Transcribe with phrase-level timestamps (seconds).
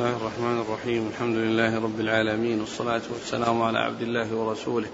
[0.00, 1.08] بسم الله الرحمن الرحيم.
[1.14, 4.86] الحمد لله رب العالمين والصلاة والسلام على عبد الله ورسوله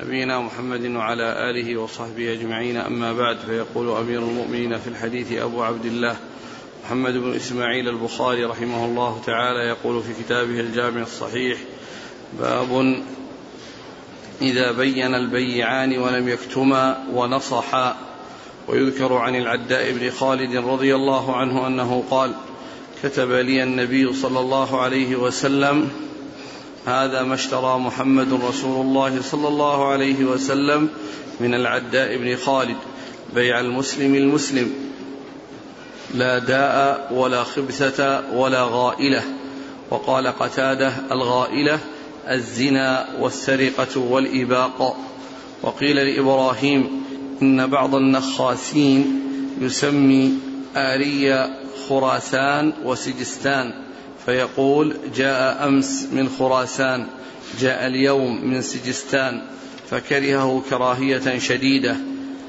[0.00, 2.76] نبينا محمد وعلى آله وصحبه أجمعين.
[2.76, 6.16] أما بعد فيقول أمير المؤمنين في الحديث أبو عبد الله
[6.84, 11.58] محمد بن إسماعيل البخاري رحمه الله تعالى يقول في كتابه الجامع الصحيح
[12.40, 13.02] باب
[14.42, 17.96] إذا بين البيعان ولم يكتما ونصحا.
[18.68, 22.34] ويذكر عن العداء بن خالد رضي الله عنه أنه قال
[23.04, 25.88] كتب لي النبي صلى الله عليه وسلم
[26.86, 30.88] هذا ما اشترى محمد رسول الله صلى الله عليه وسلم
[31.40, 32.76] من العداء بن خالد
[33.34, 34.72] بيع المسلم المسلم.
[36.14, 39.22] لا داء ولا خبثة ولا غائلة.
[39.90, 41.78] وقال قتادة الغائلة
[42.28, 44.96] الزنا والسرقة والإباق.
[45.62, 47.04] وقيل لإبراهيم
[47.42, 49.22] إن بعض النخاسين
[49.60, 50.32] يسمي
[50.76, 53.72] آريا خراسان وسجستان
[54.26, 57.06] فيقول جاء أمس من خراسان
[57.60, 59.42] جاء اليوم من سجستان
[59.90, 61.96] فكرهه كراهية شديدة.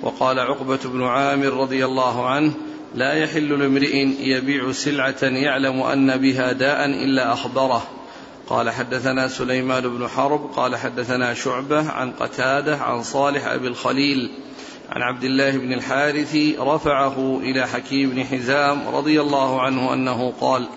[0.02, 2.54] وقال عقبة بن عامر رضي الله عنه
[2.96, 7.88] لا يحل لامرئ يبيع سلعة يعلم أن بها داء إلا اخبره
[8.48, 14.32] قال حدثنا سليمان بن حرب قال حدثنا شعبة عن قتادة عن صالح أبي الخليل
[14.90, 20.68] عن عبد الله بن الحارث رفعه إلى حكيم بن حزام رضي الله عنه أنه قال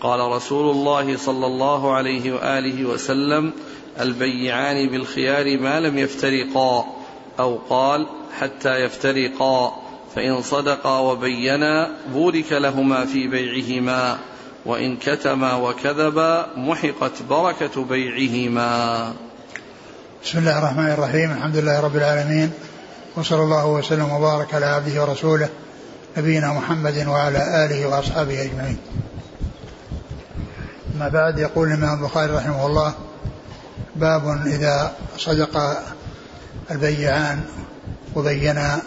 [0.00, 3.52] قال رسول الله صلى الله عليه وآله وسلم
[4.00, 6.86] البيعان بالخيار ما لم يفترقا
[7.40, 8.06] أو قال
[8.40, 9.82] حتى يفترقا
[10.14, 14.18] فإن صدقا وبينا بورك لهما في بيعهما
[14.66, 19.12] وإن كتما وكذبا محقت بركة بيعهما.
[20.24, 22.50] بسم الله الرحمن الرحيم الحمد لله رب العالمين
[23.16, 25.48] وصلى الله وسلم وبارك على عبده ورسوله
[26.16, 28.78] نبينا محمد وعلى آله وأصحابه أجمعين.
[30.96, 32.94] أما بعد يقول الإمام البخاري رحمه الله
[33.96, 35.82] باب إذا صدق
[36.70, 37.40] البيعان
[38.14, 38.82] وبينا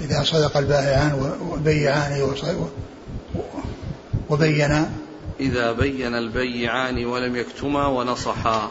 [0.00, 2.34] إذا صدق البائعان وبيعان
[4.30, 4.90] وبينا
[5.40, 8.70] إذا بين البيعان ولم يكتما ونصحا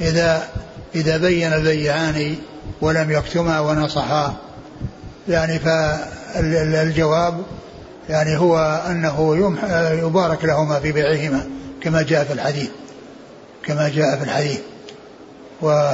[0.00, 0.48] إذا
[0.94, 2.36] إذا بين البيعان
[2.80, 4.36] ولم يكتما ونصحا.
[5.28, 7.42] يعني فالجواب
[8.08, 9.36] يعني هو أنه
[10.06, 11.46] يبارك لهما في بيعهما
[11.82, 12.70] كما جاء في الحديث.
[13.66, 14.60] كما جاء في الحديث.
[15.62, 15.92] و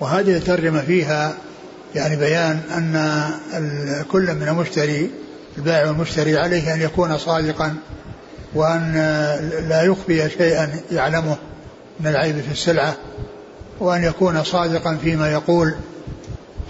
[0.00, 1.34] وهذه الترجمة فيها
[1.94, 5.10] يعني بيان أن كل من المشتري
[5.58, 7.74] البائع والمشتري عليه أن يكون صادقا
[8.54, 8.92] وأن
[9.68, 11.36] لا يخفي شيئا يعلمه
[12.00, 12.94] من العيب في السلعة.
[13.80, 15.74] وأن يكون صادقا فيما يقول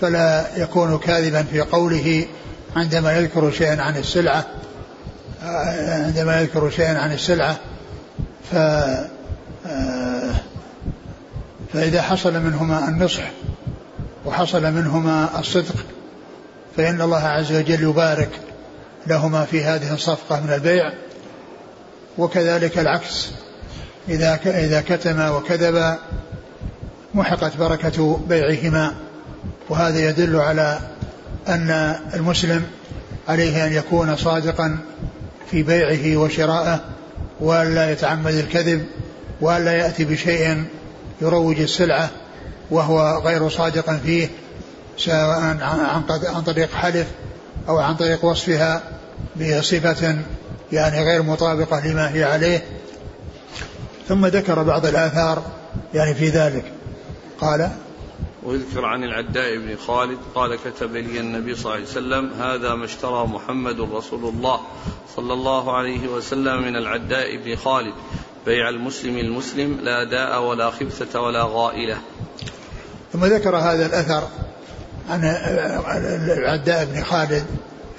[0.01, 2.27] فلا يكون كاذبا في قوله
[2.77, 4.47] عندما يذكر شيئا عن السلعة.
[5.89, 7.57] عندما يذكر شيئا عن السلعة
[8.53, 8.57] ف
[11.73, 13.31] فإذا حصل منهما النصح
[14.25, 15.75] وحصل منهما الصدق
[16.77, 18.31] فإن الله عز وجل يبارك
[19.07, 20.93] لهما في هذه الصفقة من البيع.
[22.19, 23.29] وكذلك العكس
[24.09, 25.97] إذا إذا كتم وكذب
[27.17, 28.95] محقت بركة بيعهما
[29.69, 30.79] وهذا يدل على
[31.49, 32.65] أن المسلم
[33.29, 34.79] عليه أن يكون صادقا
[35.51, 36.81] في بيعه وشرائه
[37.41, 38.87] وألا يتعمد الكذب
[39.41, 40.65] وألا يأتي بشيء
[41.23, 42.11] يروج السلعة
[42.71, 44.29] وهو غير صادق فيه
[44.99, 45.59] سواء
[46.35, 47.07] عن طريق حلف
[47.69, 48.83] أو عن طريق وصفها
[49.37, 50.19] بصفة
[50.73, 52.65] يعني غير مطابقة لما هي عليه.
[54.09, 55.43] ثم ذكر بعض الآثار
[55.95, 56.76] يعني في ذلك.
[57.41, 57.71] قال
[58.45, 62.85] ويذكر عن العداء بن خالد قال كتب لي النبي صلى الله عليه وسلم هذا ما
[62.85, 64.61] اشترى محمد رسول الله
[65.17, 67.95] صلى الله عليه وسلم من العداء بن خالد.
[68.47, 71.97] بيع المسلم المسلم لا داء ولا خبثة ولا غائلة.
[73.13, 74.29] ثم ذكر هذا الأثر
[75.11, 75.25] عن
[76.39, 77.45] العداء بن خالد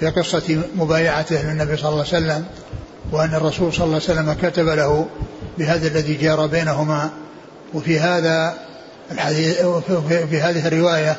[0.00, 2.44] في قصة مبايعته للنبي صلى الله عليه وسلم
[3.12, 5.06] وأن الرسول صلى الله عليه وسلم كتب له
[5.58, 7.10] بهذا الذي جار بينهما.
[7.74, 8.68] وفي هذا
[9.12, 9.60] الحديث
[10.30, 11.16] في هذه الرواية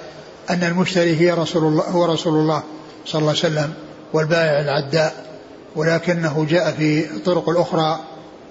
[0.50, 2.64] أن المشتري هي رسول الله هو رسول الله
[3.06, 3.74] صلى الله عليه وسلم
[4.14, 5.26] والبائع العداء
[5.76, 8.00] ولكنه جاء في الطرق الأخرى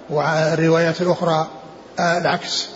[0.09, 1.47] والروايات الأخرى
[1.99, 2.67] العكس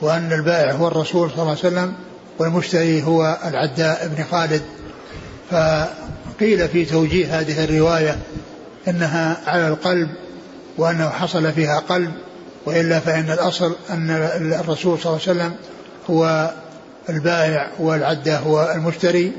[0.00, 1.94] وأن البائع هو الرسول صلى الله عليه وسلم
[2.38, 4.62] والمشتري هو العداء بن خالد.
[5.50, 8.18] فقيل في توجيه هذه الرواية
[8.88, 10.08] إنها على القلب
[10.78, 12.12] وأنه حصل فيها قلب
[12.66, 14.10] وإلا فإن الأصل أن
[14.60, 15.54] الرسول صلى الله عليه وسلم
[16.10, 16.50] هو
[17.08, 19.32] البائع والعدة هو المشتري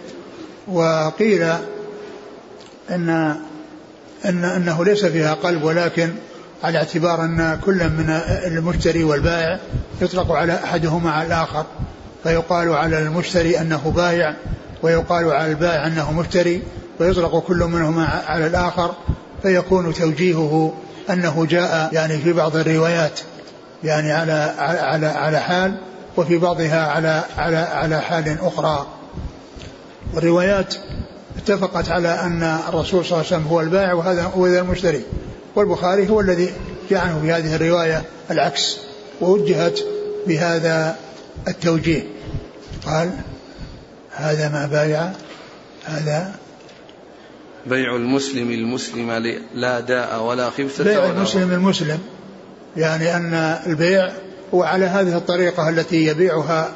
[0.67, 1.43] وقيل
[2.89, 3.35] ان
[4.25, 6.09] ان إنه ليس فيها قلب ولكن
[6.63, 8.09] على اعتبار أن كل من
[8.47, 9.59] المشتري والبائع
[10.01, 11.65] يطلق على أحدهما على الآخر
[12.23, 14.35] فيقال على المشتري أنه بايع
[14.83, 16.61] ويقال على البائع أنه مشتري
[16.99, 18.93] ويطلق كل منهما على الآخر
[19.41, 20.73] فيكون توجيهه
[21.09, 23.19] أنه جاء يعني في بعض الروايات
[23.83, 25.77] يعني على على على حال
[26.17, 28.87] وفي بعضها على على على حال أخرى.
[30.13, 30.75] والروايات
[31.37, 35.03] اتفقت على أن الرسول صلى الله عليه وسلم هو البائع وهذا هو المشتري.
[35.55, 36.53] والبخاري هو الذي
[36.91, 38.77] جعله في هذه الرواية العكس
[39.21, 39.79] ووجهت
[40.27, 40.95] بهذا
[41.47, 42.03] التوجيه.
[42.85, 43.11] قال
[44.11, 45.11] هذا ما بايع
[45.85, 46.35] هذا
[47.65, 49.11] بيع المسلم المسلم
[49.53, 51.99] لا داء ولا خبثة بيع المسلم المسلم
[52.77, 53.33] يعني أن
[53.67, 54.11] البيع
[54.53, 56.71] هو على هذه الطريقة التي يبيعها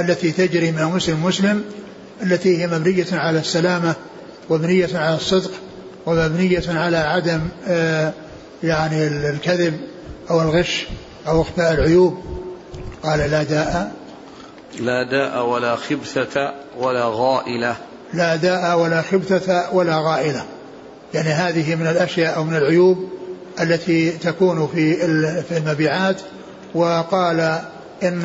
[0.00, 1.64] التي تجري من المسلم مسلم
[2.22, 3.94] التي هي مبنية على السلامة
[4.50, 5.50] ومبنية على الصدق
[6.06, 8.12] ومبنية على عدم آه،
[8.62, 9.80] يعني الكذب
[10.30, 10.86] أو الغش
[11.28, 12.18] أو إخفاء العيوب.
[13.02, 13.92] قال لا داء.
[14.80, 17.76] لا داء ولا خبثة ولا غائلة.
[18.14, 20.44] لا داء ولا خبثة ولا غائلة.
[21.14, 23.08] يعني هذه من الأشياء أو من العيوب
[23.60, 24.94] التي تكون في
[25.42, 26.20] في المبيعات
[26.74, 27.40] وقال
[28.02, 28.24] إن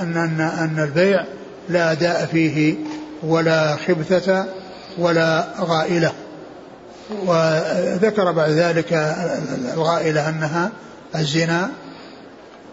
[0.00, 1.24] أن أن, أن البيع
[1.68, 2.74] لا داء فيه
[3.22, 4.46] ولا خبثة
[4.98, 6.12] ولا غائلة.
[7.26, 8.92] وذكر بعد ذلك
[9.74, 10.70] الغائلة أنها
[11.16, 11.70] الزنا.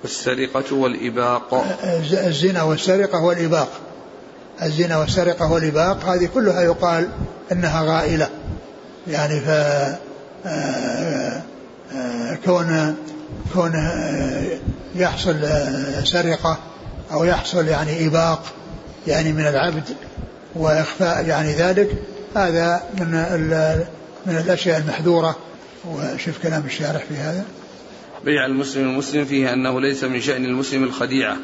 [0.04, 1.66] والسرقة والإباق.
[2.14, 3.70] الزنا والسرقة والإباق.
[4.64, 7.10] الزنا والسرقة والإباق هذه كلها يقال
[7.52, 8.30] أنها غائلة.
[9.08, 9.50] يعني ف
[10.46, 11.42] آه،
[11.96, 12.96] آه، كون
[13.54, 13.74] كون
[14.96, 15.36] يحصل
[16.04, 16.58] سرقة
[17.12, 18.44] أو يحصل يعني إباق
[19.08, 19.84] يعني من العبد
[20.56, 21.90] وإخفاء يعني ذلك
[22.36, 23.12] هذا من
[24.26, 25.36] من الأشياء المحذورة.
[25.86, 27.46] وشوف كلام الشارح في هذا.
[28.26, 31.38] بيع المسلم المسلم فيه أنه ليس من شأن المسلم الخديعة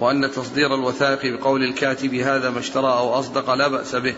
[0.00, 4.14] وأن تصدير الوثائق بقول الكاتب هذا ما اشترى أو أصدق لا بأس به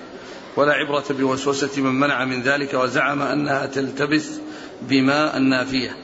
[0.57, 4.27] ولا عبرة بوسوسة من منع من ذلك وزعم أنها تلتبس
[4.83, 5.97] بماء النافية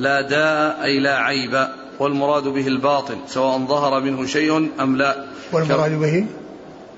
[0.00, 1.68] لا داء أي لا عيب
[1.98, 5.24] والمراد به الباطل سواء ظهر منه شيء أم لا.
[5.52, 6.26] والمراد به؟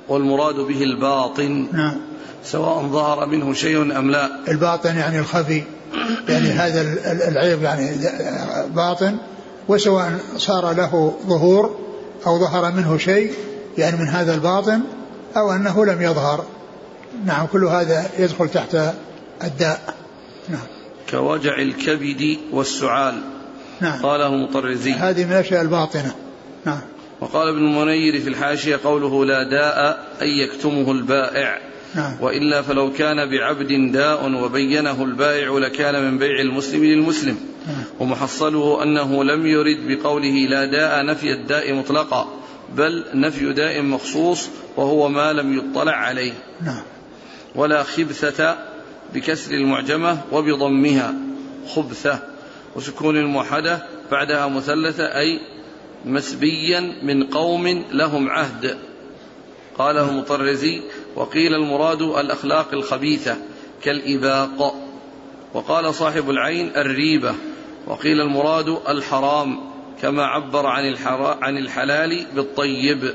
[0.09, 2.01] والمراد به الباطن نعم.
[2.45, 4.31] سواء ظهر منه شيء أم لا.
[4.49, 5.63] الباطن يعني الخفي
[6.29, 6.81] يعني هذا
[7.29, 7.91] العيب يعني
[8.69, 9.17] باطن
[9.69, 11.77] وسواء صار له ظهور
[12.27, 13.33] أو ظهر منه شيء
[13.79, 14.81] يعني من هذا الباطن
[15.37, 16.45] أو أنه لم يظهر.
[17.25, 18.77] نعم كل هذا يدخل تحت
[19.45, 19.95] الداء.
[20.49, 20.80] نعم.
[21.11, 23.15] كوجع الكبد والسعال.
[23.81, 24.03] نعم.
[24.03, 24.93] قاله مطرزي.
[24.93, 26.15] هذه من الأشياء الباطنة.
[26.65, 26.81] نعم.
[27.21, 31.59] وقال ابن المنير في الحاشية قوله لا داء أي يكتمه البائع.
[31.95, 32.17] نعم.
[32.21, 37.39] وإلا فلو كان بعبد داء وبينه البائع لكان من بيع المسلم للمسلم.
[37.67, 37.85] نعم.
[38.01, 42.29] ومحصله أنه لم يرد بقوله لا داء نفي الداء مطلقا
[42.77, 46.33] بل نفي داء مخصوص وهو ما لم يطلع عليه.
[46.65, 46.83] نعم.
[47.55, 48.70] ولا خبثة
[49.15, 51.15] بكسر المعجمة وبضمها
[51.69, 52.19] خبثة
[52.77, 55.41] وسكون الموحدة بعدها مثلثة أي
[56.05, 58.79] مسبيا من قوم لهم عهد.
[59.79, 60.83] قاله المطرزي
[61.17, 63.37] وقيل المراد الأخلاق الخبيثة
[63.83, 64.75] كالإباق.
[65.55, 67.35] وقال صاحب العين الريبة
[67.87, 69.61] وقيل المراد الحرام
[70.03, 70.97] كما عبر عن,
[71.43, 73.15] عن الحلال بالطيب.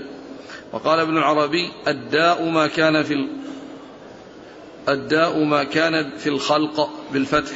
[0.74, 3.14] وقال ابن العربي الداء ما كان في
[4.90, 7.54] الداء ما كان في الخلق بالفتح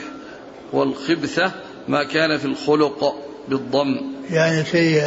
[0.73, 1.51] والخبثة
[1.87, 3.15] ما كان في الخلق
[3.47, 4.01] بالضم.
[4.29, 5.01] يعني شيء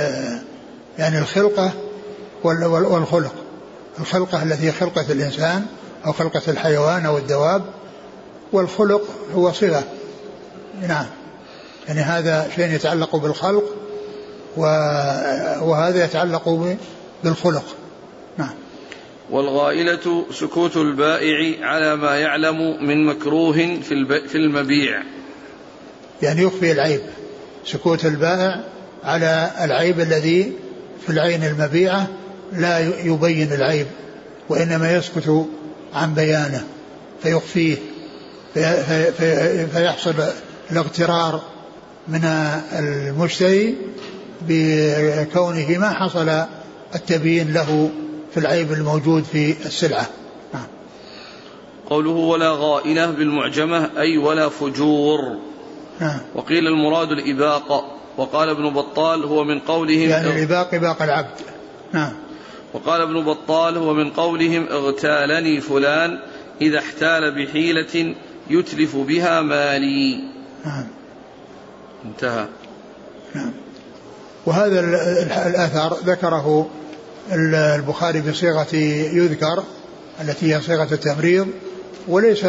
[0.98, 1.72] يعني الخلقة
[2.44, 3.34] والخلق.
[4.00, 5.66] الخلقة التي خلقة الإنسان
[6.06, 7.62] أو خلقة الحيوان أو الدواب
[8.52, 9.02] والخلق
[9.34, 9.82] هو صفة
[10.88, 11.06] نعم.
[11.88, 13.64] يعني هذا شيء يتعلق بالخلق
[14.56, 16.76] وهذا يتعلق
[17.24, 17.64] بالخلق.
[18.38, 18.54] نعم.
[19.32, 25.02] والغائلة سكوت البائع على ما يعلم من مكروه في في المبيع.
[26.22, 27.00] يعني يخفي العيب.
[27.64, 28.64] سكوت البائع
[29.04, 30.52] على العيب الذي
[31.06, 32.06] في العين المبيعة
[32.52, 33.86] لا يبين العيب
[34.48, 35.46] وإنما يسكت
[35.94, 36.64] عن بيانه
[37.22, 37.76] فيخفيه
[38.54, 38.82] في
[39.18, 40.14] في فيحصل
[40.70, 41.42] الاغترار
[42.08, 42.24] من
[42.72, 43.76] المشتري
[44.48, 46.44] بكونه ما حصل
[46.94, 47.90] التبيين له
[48.34, 50.06] في العيب الموجود في السلعة.
[50.54, 50.66] نعم.
[51.90, 55.18] قوله ولا غائلة بالمعجمة أي ولا فجور.
[56.00, 56.20] نعم.
[56.34, 61.40] وقيل المراد الإباق وقال ابن بطال هو من قولهم يعني الإباق إباق العبد.
[61.92, 62.12] نعم.
[62.74, 66.18] وقال ابن بطال هو من قولهم اغتالني فلان
[66.60, 68.14] إذا احتال بحيلة
[68.50, 70.24] يتلف بها مالي.
[70.64, 70.86] نعم.
[72.04, 72.46] انتهى.
[73.34, 73.52] نعم.
[74.46, 74.80] وهذا
[75.46, 76.68] الأثر ذكره
[77.32, 78.76] البخاري بصيغة
[79.12, 79.62] يذكر
[80.20, 81.46] التي هي صيغة التمريض
[82.08, 82.46] وليس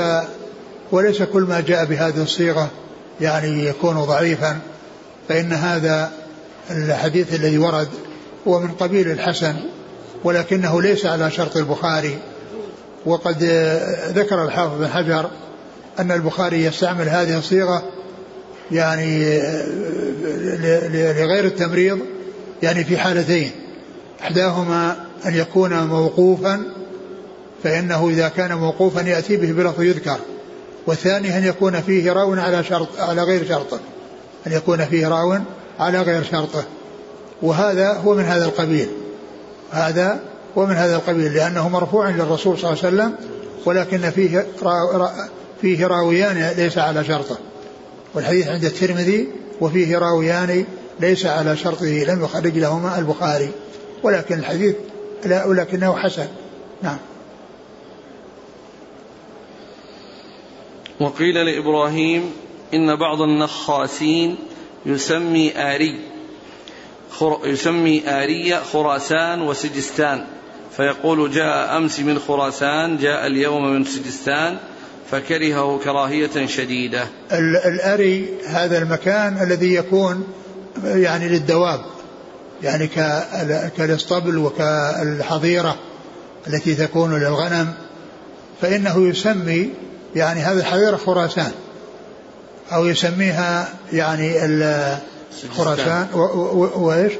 [0.91, 2.69] وليس كل ما جاء بهذه الصيغة
[3.21, 4.59] يعني يكون ضعيفا
[5.29, 6.11] فإن هذا
[6.71, 7.87] الحديث الذي ورد
[8.47, 9.55] هو من قبيل الحسن
[10.23, 12.17] ولكنه ليس على شرط البخاري.
[13.05, 13.43] وقد
[14.15, 15.29] ذكر الحافظ بن حجر
[15.99, 17.83] أن البخاري يستعمل هذه الصيغة
[18.71, 19.39] يعني
[20.91, 21.99] لغير التمريض
[22.63, 23.51] يعني في حالتين.
[24.21, 26.63] إحداهما أن يكون موقوفا
[27.63, 30.17] فإنه إذا كان موقوفا يأتي به بلفظ يذكر.
[30.87, 33.79] والثاني أن يكون فيه راو على شرط على غير شرطه
[34.47, 35.37] أن يكون فيه راو
[35.79, 36.63] على غير شرطه
[37.41, 38.87] وهذا هو من هذا القبيل.
[39.71, 40.19] هذا
[40.57, 43.13] هو من هذا القبيل لأنه مرفوع للرسول صلى الله عليه وسلم
[43.65, 45.11] ولكن فيه را
[45.61, 47.37] فيه راويان ليس على شرطه
[48.13, 49.27] والحديث عند الترمذي
[49.61, 50.65] وفيه راويان
[50.99, 53.49] ليس على شرطه لم يخرج لهما البخاري.
[54.03, 54.75] ولكن الحديث
[55.25, 56.27] لا ولكنه حسن.
[56.81, 56.97] نعم.
[60.99, 62.31] وقيل لإبراهيم
[62.73, 64.35] إن بعض النخاسين
[64.85, 65.99] يسمي آري
[67.43, 70.25] يسمي آرية خراسان وسجستان.
[70.77, 74.57] فيقول جاء أمس من خراسان جاء اليوم من سجستان
[75.11, 77.07] فكرهه كراهية شديدة.
[77.31, 80.27] الأري هذا المكان الذي يكون
[80.83, 81.85] يعني للدواب.
[82.63, 82.87] يعني
[83.77, 85.75] كالاسطبل وكالحظيرة
[86.47, 87.73] التي تكون للغنم
[88.61, 89.69] فإنه يسمي
[90.15, 91.51] يعني هذه الحظيرة خراسان
[92.71, 94.33] أو يسميها يعني
[95.57, 96.07] خراسان
[96.75, 97.13] وإيش؟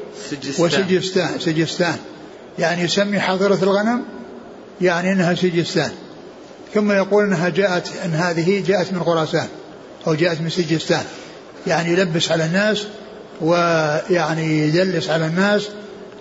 [0.58, 1.96] وسجستان سجستان.
[2.58, 4.02] يعني يسمي حظيرة الغنم
[4.80, 5.90] يعني أنها سجستان.
[6.74, 9.46] ثم يقول أنها جاءت أن هذه جاءت من خراسان
[10.06, 11.04] أو جاءت من سجستان.
[11.66, 12.86] يعني يلبس على الناس
[13.40, 15.68] ويعني يدلس على الناس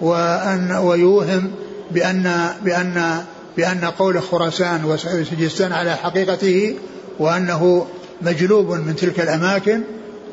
[0.01, 1.51] وأن ويوهم
[1.91, 3.23] بأن بأن
[3.57, 6.75] بأن قول خراسان وسجستان على حقيقته
[7.19, 7.87] وأنه
[8.21, 9.81] مجلوب من تلك الأماكن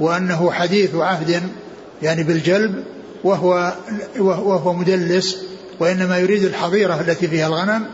[0.00, 1.42] وأنه حديث عهد
[2.02, 2.84] يعني بالجلب
[3.24, 3.72] وهو
[4.18, 5.36] وهو مدلس
[5.80, 7.86] وإنما يريد الحظيرة التي فيها الغنم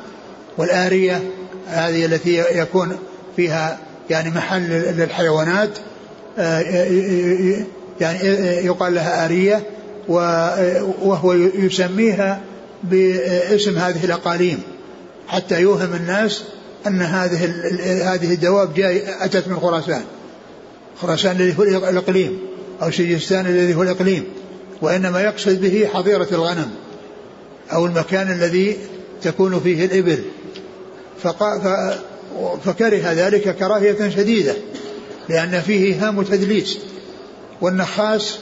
[0.59, 1.23] والآرية
[1.67, 2.97] هذه التي يكون
[3.37, 3.79] فيها
[4.11, 5.71] يعني محل للحيوانات
[6.39, 6.61] آه،
[8.01, 8.19] يعني
[8.67, 9.63] يقال لها آرية
[10.09, 12.41] وهو يسميها
[12.83, 14.59] باسم هذه الأقاليم
[15.29, 16.43] حتى يوهم الناس
[16.87, 17.45] أن هذه
[18.15, 20.03] هذه الدواب جاي أتت من خراسان.
[21.03, 22.39] خراسان الذي هو الإقليم
[22.83, 24.25] أو سجستان الذي هو الإقليم.
[24.83, 26.71] وإنما يقصد به حظيرة الغنم
[27.73, 28.77] أو المكان الذي
[29.23, 30.19] تكون فيه الإبل.
[32.65, 34.55] فكره ذلك كراهية شديدة
[35.29, 36.79] لأن فيه هام تدليس
[37.61, 38.39] والنخاس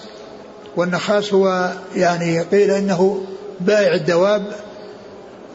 [0.76, 3.22] والنخاس هو يعني قيل إنه
[3.60, 4.52] بائع الدواب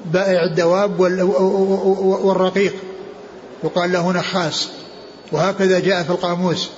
[0.05, 0.99] بائع الدواب
[2.23, 2.73] والرقيق.
[3.63, 4.69] يقال له نخاس
[5.31, 6.69] وهكذا جاء في القاموس.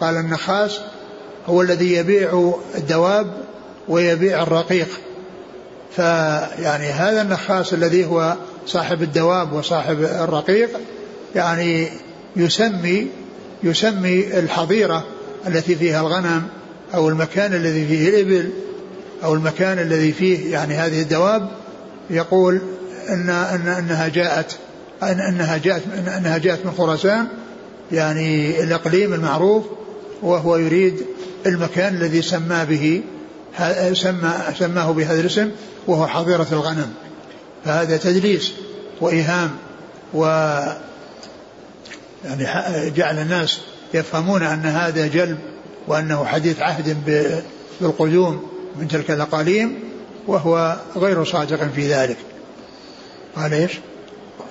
[0.00, 0.80] قال النخاس
[1.46, 3.32] هو الذي يبيع الدواب
[3.88, 4.88] ويبيع الرقيق.
[5.96, 10.70] فيعني هذا النخاس الذي هو صاحب الدواب وصاحب الرقيق
[11.34, 11.88] يعني
[12.36, 13.06] يسمي
[13.62, 15.04] يسمي الحظيرة.
[15.46, 16.42] التي فيها الغنم
[16.94, 18.50] أو المكان الذي فيه الإبل
[19.24, 21.48] أو المكان الذي فيه يعني هذه الدواب
[22.10, 22.60] يقول
[23.08, 24.56] أن, أن أنها جاءت
[25.02, 25.82] أن أنها جاءت
[26.16, 27.26] أنها جاءت من خراسان
[27.92, 29.64] يعني الإقليم المعروف
[30.22, 31.06] وهو يريد
[31.46, 33.02] المكان الذي سمى به
[33.92, 35.50] سمى سماه بهذا الاسم
[35.86, 36.92] وهو حظيرة الغنم.
[37.64, 38.52] فهذا تدليس
[39.00, 39.50] وإيهام
[40.14, 40.24] و
[42.24, 43.60] يعني جعل الناس
[43.94, 45.38] يفهمون أن هذا جلب
[45.88, 46.96] وأنه حديث عهد
[47.80, 49.78] بالقدوم من تلك الأقاليم
[50.26, 52.16] وهو غير صادق في ذلك.
[53.36, 53.72] قال إيش؟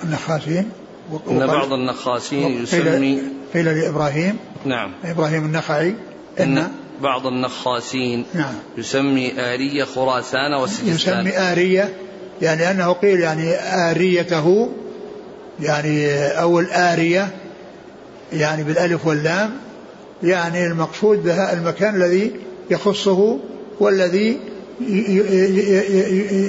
[0.04, 0.70] النخاسين.
[1.30, 3.22] إن بعض النخاسين يسمي
[3.54, 4.38] قيل لإبراهيم.
[4.66, 4.92] نعم.
[5.06, 5.96] إبراهيم النخعي.
[6.40, 8.54] ان, إن بعض النخاسين نعم.
[8.78, 11.94] يسمي آرية خراسان وسجستان يسمي آرية
[12.42, 13.56] يعني أنه قيل يعني
[13.90, 14.70] آريته
[15.60, 17.28] يعني أو الآرية
[18.34, 19.52] يعني بالألف واللام
[20.24, 22.32] يعني المقصود بها المكان الذي
[22.72, 23.40] يخصه
[23.80, 24.38] والذي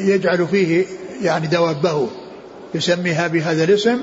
[0.08, 0.85] يجعل فيه
[1.23, 2.08] يعني دوابه
[2.75, 3.99] يسميها بهذا الاسم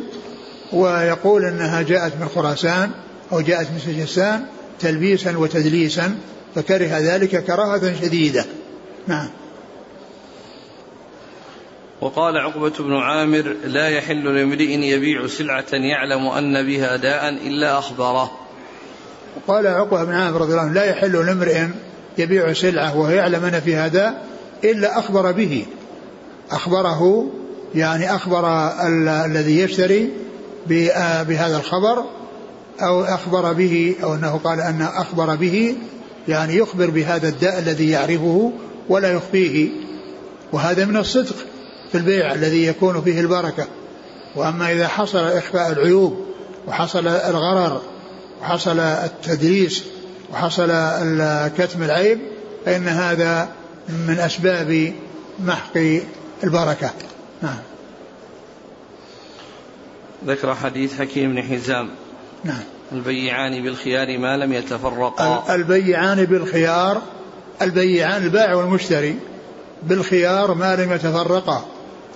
[0.74, 2.92] ويقول إنها جاءت من خراسان
[3.32, 4.46] أو جاءت من سجستان
[4.80, 6.16] تلبيسا وتدليسا
[6.56, 8.46] فكره ذلك كراهة شديدة.
[9.08, 9.30] نعم.
[12.06, 18.32] وقال عقبة بن عامر لا يحل لامرئ يبيع سلعة يعلم أن بها داء إلا أخبره
[19.36, 21.68] وقال عقبة بن عامر رضي الله عنه لا يحل لامرئ
[22.18, 24.22] يبيع سلعة وهو يعلم أن في هذا
[24.64, 25.66] إلا أخبر به.
[26.52, 27.32] أخبره
[27.76, 28.72] يعني أخبر
[29.26, 30.10] الذي يشتري
[31.28, 32.04] بهذا الخبر
[32.82, 35.76] أو أخبر به أو أنه قال أن أخبر به
[36.28, 38.52] يعني يخبر بهذا الداء الذي يعرفه
[38.90, 39.70] ولا يخفيه.
[40.52, 41.36] وهذا من الصدق.
[41.92, 43.68] في البيع الذي يكون فيه البركة.
[44.36, 46.26] وأما إذا حصل إخفاء العيوب
[46.68, 47.82] وحصل الغرر
[48.42, 49.84] وحصل التدريس
[50.34, 50.68] وحصل
[51.58, 52.20] كتم العيب
[52.66, 53.50] فإن هذا
[53.90, 54.94] من أسباب
[55.40, 55.78] محق
[56.44, 56.92] البركة.
[57.42, 57.58] نعم.
[60.28, 61.90] ذكر حديث حكيم بن حزام.
[62.44, 62.64] نعم.
[62.92, 65.56] البيعان بالخيار ما لم يتفرقا.
[65.56, 67.02] البيعان بالخيار
[67.62, 69.20] البيعان البائع والمشتري
[69.84, 71.66] بالخيار ما لم يتفرقا.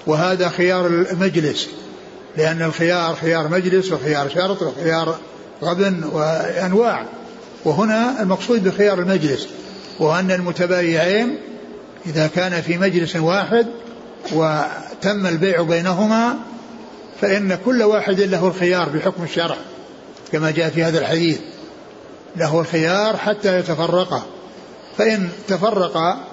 [0.07, 1.67] وهذا خيار المجلس
[2.37, 5.17] لأن الخيار خيار مجلس وخيار شرط وخيار
[5.63, 7.05] غبن وأنواع.
[7.65, 9.47] وهنا المقصود بخيار المجلس
[9.99, 11.37] وأن المتبايعين
[12.05, 13.67] إذا كان في مجلس واحد
[14.33, 16.35] وتم البيع بينهما
[17.21, 19.55] فإن كل واحد له الخيار بحكم الشرع
[20.31, 21.39] كما جاء في هذا الحديث.
[22.35, 24.23] له الخيار حتى يتفرقا
[24.97, 26.23] فإن تفرقا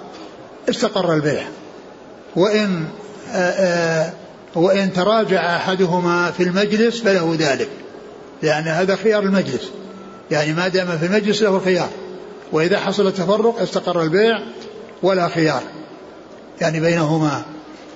[0.69, 1.47] استقر البيع
[2.35, 2.85] وإن
[4.55, 7.69] وإن تراجع أحدهما في المجلس فله ذلك.
[8.43, 9.69] لأن هذا خيار المجلس.
[10.31, 11.89] يعني ما دام في المجلس له الخيار
[12.51, 14.39] وإذا حصل التفرق استقر البيع
[15.03, 15.61] ولا خيار.
[16.61, 17.45] يعني بينهما.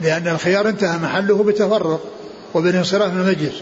[0.02, 2.02] لأن الخيار انتهى محله بالتفرق
[2.54, 3.62] وبالانصراف من المجلس.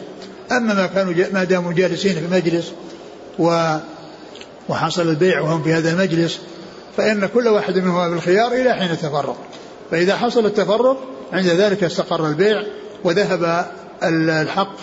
[0.52, 2.72] أما ما كانوا ما داموا جالسين في مجلس
[3.40, 3.76] و
[4.70, 6.40] وحصل البيع وهم في هذا المجلس
[6.98, 9.38] فإن كل واحد منهما بالخيار إلى حين التفرق.
[9.92, 10.98] فإذا حصل التفرق
[11.34, 12.64] عند ذلك استقر البيع
[13.04, 13.66] وذهب
[14.04, 14.76] الحق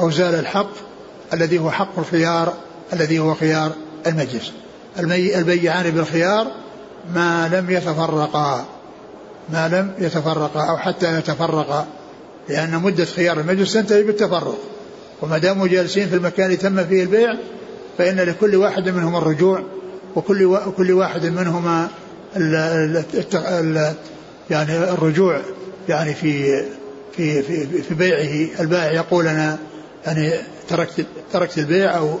[0.00, 0.70] أو زال الحق
[1.32, 2.52] الذي هو حق الخيار
[2.92, 3.72] الذي هو خيار
[4.06, 4.52] المجلس.
[4.98, 6.46] البيعان بالخيار
[7.14, 8.64] ما لم يتفرقا
[9.52, 11.86] ما لم يتفرقا أو حتى يتفرقا
[12.48, 14.58] لأن مدة خيار المجلس تنتهي بالتفرق.
[15.22, 17.36] وما داموا جالسين في المكان تم فيه البيع
[17.98, 19.62] فإن لكل واحد منهم الرجوع
[20.16, 21.88] وكل كل واحد منهما
[24.50, 25.40] يعني الرجوع
[25.88, 26.64] يعني في
[27.16, 28.60] في في في بيعه.
[28.60, 29.58] البائع يقول أنا
[30.06, 30.32] يعني
[30.68, 32.18] تركت تركت البيع أو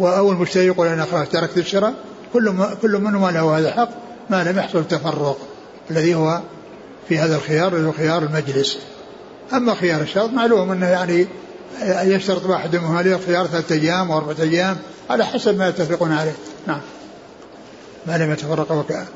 [0.00, 1.94] أو المشتري يقول أنا خلاص تركت الشراء.
[2.32, 3.88] كل كل منهما له هذا الحق
[4.30, 5.38] ما لم يحصل التفرق
[5.90, 6.40] الذي هو
[7.08, 8.78] في هذا الخيار اللي هو خيار المجلس.
[9.52, 11.26] أما خيار الشرط معلوم أنه يعني
[11.82, 14.76] يشترط واحد منهم هذه الخيار ثلاثة أيام أو أربعة أيام
[15.10, 16.34] على حسب ما يتفقون عليه.
[16.66, 16.80] نعم.
[18.06, 19.06] ما لم يتفرق وكأ نعم.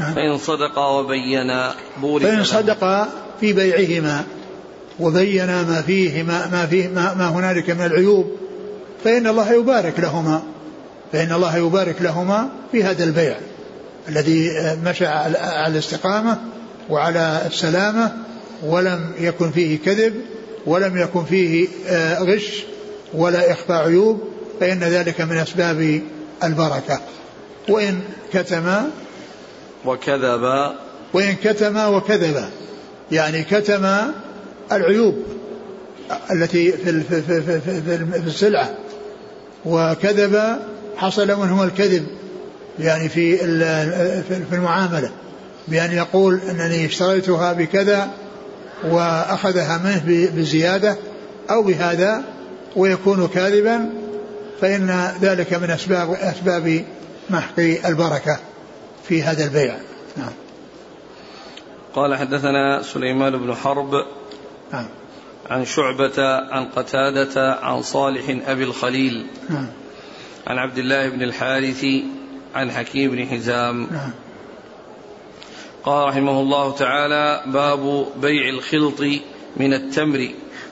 [0.00, 3.08] فإن صدقا وبينا بورك فإن صدقا
[3.40, 4.24] في بيعهما
[5.00, 8.36] وبينا ما فيه ما, ما فيه ما, ما هنالك من العيوب
[9.04, 10.42] فإن الله يبارك لهما
[11.12, 13.36] فإن الله يبارك لهما في هذا البيع
[14.08, 14.50] الذي
[14.84, 16.38] مشى على الاستقامة
[16.90, 18.12] وعلى السلامة
[18.66, 20.14] ولم يكن فيه كذب
[20.66, 21.68] ولم يكن فيه
[22.20, 22.62] غش
[23.14, 24.20] ولا إخفاء عيوب
[24.60, 26.00] فإن ذلك من أسباب
[26.44, 27.00] البركة.
[27.68, 28.00] وإن
[28.32, 28.74] كتم
[29.84, 30.72] وكذب.
[31.12, 32.44] وإن كتم وكذب.
[33.12, 33.86] يعني كتم
[34.72, 35.16] العيوب
[36.30, 38.74] التي في في في في, السلعة.
[39.64, 40.58] وكذب
[40.96, 42.06] حصل منهم الكذب.
[42.78, 43.36] يعني في
[44.50, 45.10] في المعاملة.
[45.68, 48.10] بأن يقول أنني اشتريتها بكذا
[48.84, 50.96] وأخذها منه بزيادة
[51.50, 52.22] أو بهذا
[52.76, 53.90] ويكون كاذبا
[54.60, 56.84] فإن ذلك من أسباب أسباب
[57.30, 58.38] محق البركة.
[59.10, 59.76] في هذا البيع.
[60.16, 60.32] نعم.
[61.94, 63.90] قال حدثنا سليمان بن حرب
[64.72, 64.86] نعم.
[65.50, 69.66] عن شعبة عن قتادة عن صالح أبي الخليل نعم.
[70.46, 71.86] عن عبد الله بن الحارث
[72.54, 73.88] عن حكيم بن حزام.
[73.90, 74.10] نعم.
[75.84, 79.00] قال رحمه الله تعالى باب بيع الخلط
[79.56, 80.28] من التمر.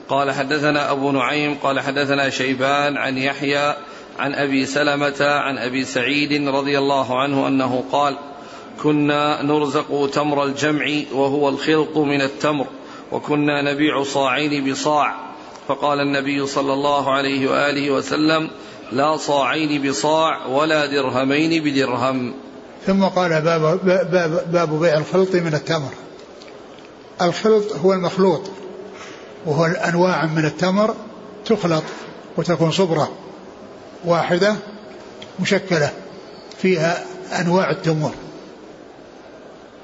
[0.09, 3.74] قال حدثنا أبو نعيم قال حدثنا شيبان عن يحيى
[4.18, 8.16] عن أبي سلمة عن أبي سعيد رضي الله عنه أنه قال
[8.83, 12.67] كنا نرزق تمر الجمع وهو الخلط من التمر
[13.12, 15.14] وكنا نبيع صاعين بصاع.
[15.69, 18.51] فقال النبي صلى الله عليه وآله وسلم
[18.93, 22.35] لا صاعين بصاع ولا درهمين بدرهم.
[22.87, 25.91] ثم قال باب, باب, باب بيع الخلط من التمر.
[27.23, 28.41] الخلط هو المخلوط
[29.47, 30.95] وهو الأنواع من التمر
[31.45, 31.85] تخلط
[32.37, 33.11] وتكون صبرة
[34.05, 34.55] واحدة
[35.41, 35.93] مشكلة
[36.62, 37.05] فيها
[37.41, 38.14] أنواع التمور.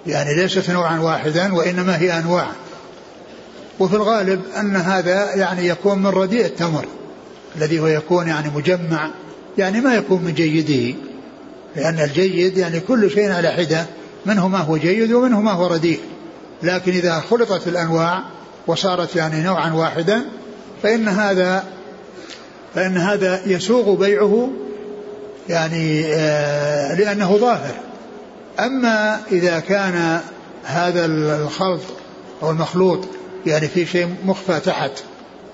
[0.07, 2.47] يعني ليست نوعا واحدا وإنما هي أنواع.
[3.81, 6.85] وفي الغالب أن هذا يعني يكون من رديء التمر
[7.57, 9.11] الذي هو يكون يعني مجمع
[9.59, 10.99] يعني ما يكون من جيده.
[11.77, 13.87] لأن الجيد يعني كل شيء على حدة
[14.27, 16.01] منه ما هو جيد ومنه ما هو رديء.
[16.63, 18.23] لكن إذا خلطت الأنواع
[18.67, 20.25] وصارت يعني نوعا واحدا
[20.83, 21.65] فإن هذا
[22.75, 24.51] فإن هذا يسوغ بيعه
[25.49, 27.75] يعني آه لأنه ظاهر.
[28.61, 30.21] أما إذا كان
[30.65, 31.81] هذا الخلط
[32.43, 33.01] أو المخلوط
[33.47, 34.91] يعني في شيء مخفى تحت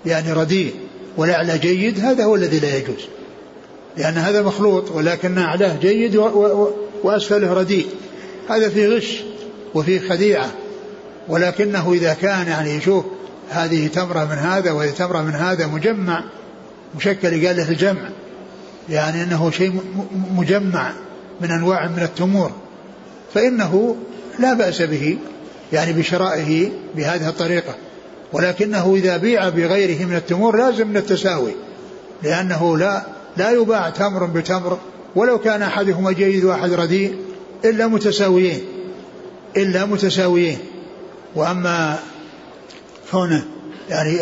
[0.06, 0.74] يعني رديء
[1.16, 3.06] والأعلى جيد هذا هو الذي لا يجوز.
[3.96, 6.16] لأن هذا مخلوط ولكن أعلاه جيد
[7.02, 7.86] وأسفله رديء.
[8.48, 9.22] هذا في غش
[9.74, 10.50] وفي خديعة.
[11.28, 13.04] ولكنه إذا كان يعني يشوف
[13.50, 16.24] هذه تمرة من هذا وهذه تمرة من هذا مجمع
[16.96, 18.08] مشكل قال له الجمع.
[18.88, 19.80] يعني أنه شيء
[20.36, 20.92] مجمع
[21.40, 22.52] من أنواع من التمور.
[23.34, 23.96] فإنه
[24.38, 25.18] لا بأس به
[25.72, 27.74] يعني بشرائه بهذه الطريقة.
[28.32, 31.52] ولكنه إذا بيع بغيره من التمور لازم من التساوي
[32.22, 33.02] لأنه لا
[33.36, 34.78] لا يباع تمر بتمر
[35.16, 37.14] ولو كان أحدهما جيد وأحد رديء
[37.64, 38.60] إلا متساويين
[39.56, 40.58] إلا متساويين.
[41.34, 41.98] وأما
[43.10, 43.44] كونه
[43.88, 44.18] يعني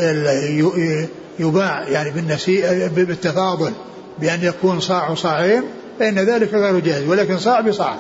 [1.39, 3.73] يباع يعني بالنسيء بالتفاضل
[4.19, 5.63] بأن يكون صاع وصاعين
[5.99, 7.97] فإن ذلك غير جائز ولكن صاع بصاع.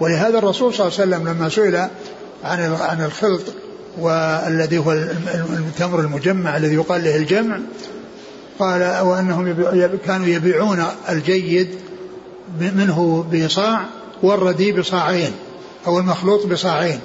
[0.00, 1.76] ولهذا الرسول صلى الله عليه وسلم لما سئل
[2.44, 3.42] عن عن الخلط
[3.98, 7.58] والذي هو التمر المجمع الذي يقال له الجمع
[8.58, 9.54] قال وأنهم
[10.06, 11.68] كانوا يبيعون الجيد
[12.60, 13.80] منه بصاع
[14.22, 15.32] والردي بصاعين
[15.86, 17.00] أو المخلوط بصاعين.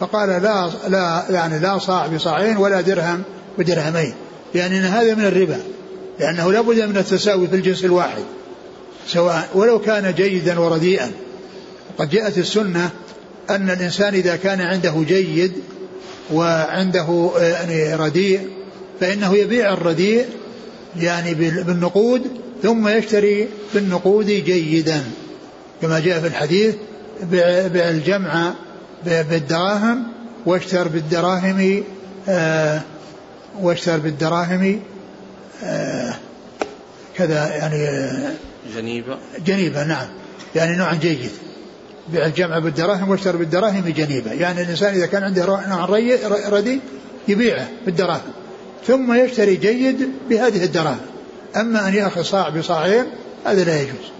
[0.00, 3.22] فقال لا لا يعني لا صاع بصاعين ولا درهم
[3.58, 4.14] بدرهمين.
[4.54, 5.60] يعني إن هذا من الربا
[6.20, 8.22] لأنه لا بد من التساوي في الجنس الواحد
[9.06, 11.10] سواء ولو كان جيدا ورديئا.
[12.00, 12.90] وقد جاءت السنة
[13.50, 15.52] أن الإنسان إذا كان عنده جيد
[16.32, 18.48] وعنده يعني رديء
[19.00, 20.26] فإنه يبيع الرديء
[20.96, 22.22] يعني بالنقود
[22.62, 25.04] ثم يشتري بالنقود جيدا
[25.82, 26.74] كما جاء في الحديث
[27.72, 28.54] بيع الجمع
[29.06, 30.02] بالدراهم
[30.46, 31.84] واشتر بالدراهم
[32.28, 32.80] آه
[33.60, 34.80] واشتر بالدراهم
[35.64, 36.14] آه
[37.16, 38.32] كذا يعني آه
[38.76, 39.18] جنيبة.
[39.46, 40.08] جنيبة نعم
[40.56, 41.30] يعني نوع جيد.
[42.12, 44.32] بيع الجمع بالدراهم واشتر بالدراهم جنيبة.
[44.32, 45.84] يعني الإنسان إذا كان عنده نوع
[46.48, 46.80] ردي
[47.28, 48.32] يبيعه بالدراهم
[48.86, 51.00] ثم يشتري جيد بهذه الدراهم.
[51.56, 53.04] أما أن يأخذ صاع بصاعين
[53.44, 54.10] هذا لا يجوز.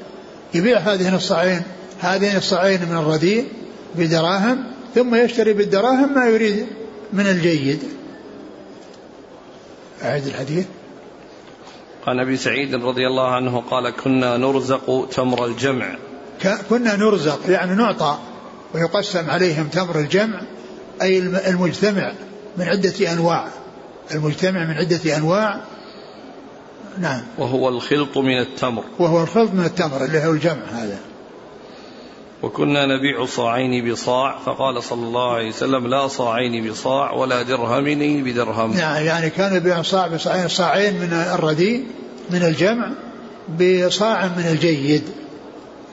[0.55, 1.63] يبيع هذه الصاعين
[2.01, 3.47] هذين الصاعين من الرديء
[3.95, 6.67] بدراهم ثم يشتري بالدراهم ما يريد
[7.13, 7.83] من الجيد.
[10.03, 10.67] أعد الحديث.
[12.07, 15.97] عن أبي سعيد رضي الله عنه قال كنا نرزق تمر الجمع
[16.71, 18.19] كنا نرزق يعني نعطى
[18.75, 20.41] ويقسم عليهم تمر الجمع
[21.03, 22.13] أي المجتمع
[22.57, 23.49] من عدة أنواع.
[24.15, 25.61] المجتمع من عدة أنواع.
[26.99, 27.21] نعم.
[27.39, 28.85] وهو الخلط من التمر.
[28.99, 30.99] وهو الخلط من التمر اللي هو الجمع هذا.
[32.43, 38.77] وكنا نبيع صاعين بصاع فقال صلى الله عليه وسلم لا صاعين بصاع ولا درهمين بدرهم.
[38.77, 41.85] نعم يعني كان يبيع صاع بصاعين صاعين من الرديء
[42.31, 42.93] من الجمع
[43.61, 45.03] بصاع من الجيد.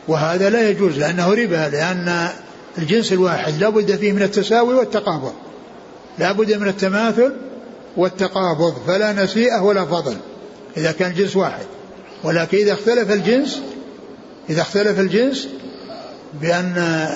[0.07, 2.29] وهذا لا يجوز لأنه ربا لأن
[2.77, 5.33] الجنس الواحد لا بد فيه من التساوي والتقابض.
[6.19, 7.33] لا بد من التماثل
[7.97, 10.17] والتقابض فلا نسيئة ولا فضل
[10.77, 11.65] إذا كان جنس واحد.
[12.23, 13.61] ولكن إذا اختلف الجنس
[14.49, 15.47] إذا اختلف الجنس
[16.41, 17.07] بأن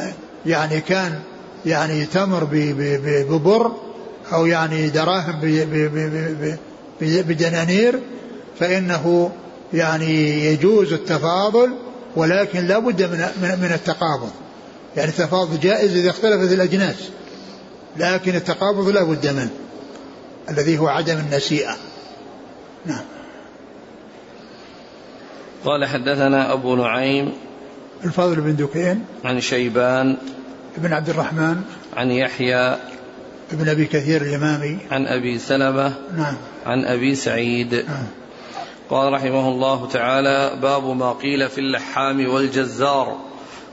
[0.45, 1.19] يعني كان
[1.65, 2.47] يعني تمر
[3.29, 3.71] ببر
[4.33, 5.39] أو يعني دراهم
[7.01, 7.99] بدنانير
[8.59, 9.31] فإنه
[9.73, 11.69] يعني يجوز التفاضل
[12.15, 14.31] ولكن لا بد من, من التقابض.
[14.97, 17.09] يعني التفاضل جائز إذا اختلفت الأجناس
[17.97, 19.51] لكن التقابض لا بد منه
[20.49, 21.75] الذي هو عدم النسيئة.
[22.85, 23.03] نعم.
[25.65, 27.33] قال حدثنا أبو نعيم
[28.05, 30.17] الفضل بن دكين عن شيبان
[30.77, 31.61] بن عبد الرحمن
[31.97, 32.77] عن يحيى
[33.51, 36.35] ابن أبي كثير الامامي عن أبي سلمة نعم.
[36.65, 38.07] عن أبي سعيد نعم.
[38.91, 43.17] قال رحمه الله تعالى باب ما قيل في اللحام والجزار.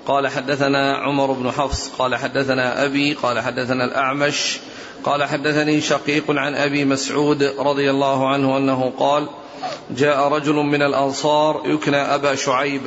[0.06, 4.58] قال حدثنا عمر بن حفص قال حدثنا أبي قال حدثنا الأعمش
[5.04, 9.28] قال حدثني شقيق عن أبي مسعود رضي الله عنه أنه قال
[9.90, 12.82] جاء رجل من الأنصار يكنى أبا شعيب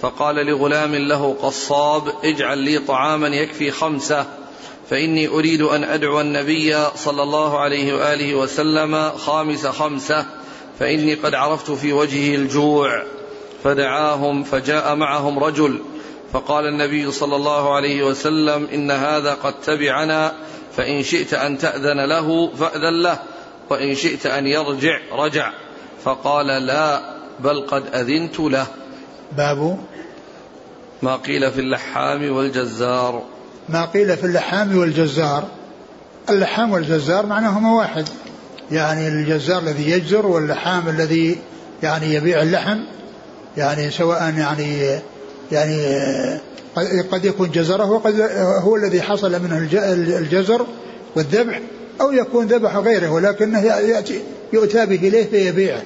[0.00, 4.26] فقال لغلام له قصاب اجعل لي طعاما يكفي خمسة
[4.90, 10.39] فإني أريد أن أدعو النبي صلى الله عليه وآله وسلم خامس خمسة.
[10.80, 13.02] فإني قد عرفت في وجهه الجوع
[13.64, 15.80] فدعاهم فجاء معهم رجل
[16.32, 20.32] فقال النبي صلى الله عليه وسلم إن هذا قد تبعنا
[20.76, 23.18] فإن شئت أن تأذن له فأذن له
[23.70, 25.52] وإن شئت أن يرجع رجع.
[26.04, 27.00] فقال لا
[27.40, 28.66] بل قد أذنت له.
[29.36, 29.78] باب
[31.02, 33.22] ما قيل في اللحام والجزار.
[33.68, 35.48] ما قيل في اللحام والجزار.
[36.30, 38.08] اللحام والجزار معناهما واحد.
[38.72, 41.38] يعني الجزار الذي يجزر واللحام الذي
[41.82, 42.78] يعني يبيع اللحم
[43.56, 45.00] يعني سواء يعني
[45.52, 45.86] يعني
[47.12, 49.68] قد يكون جزره وقد هو الذي حصل منه
[50.18, 50.66] الجزر
[51.16, 51.60] والذبح
[52.00, 55.82] أو يكون ذبح غيره ولكنه يأتي يؤتى به إليه فيبيعه.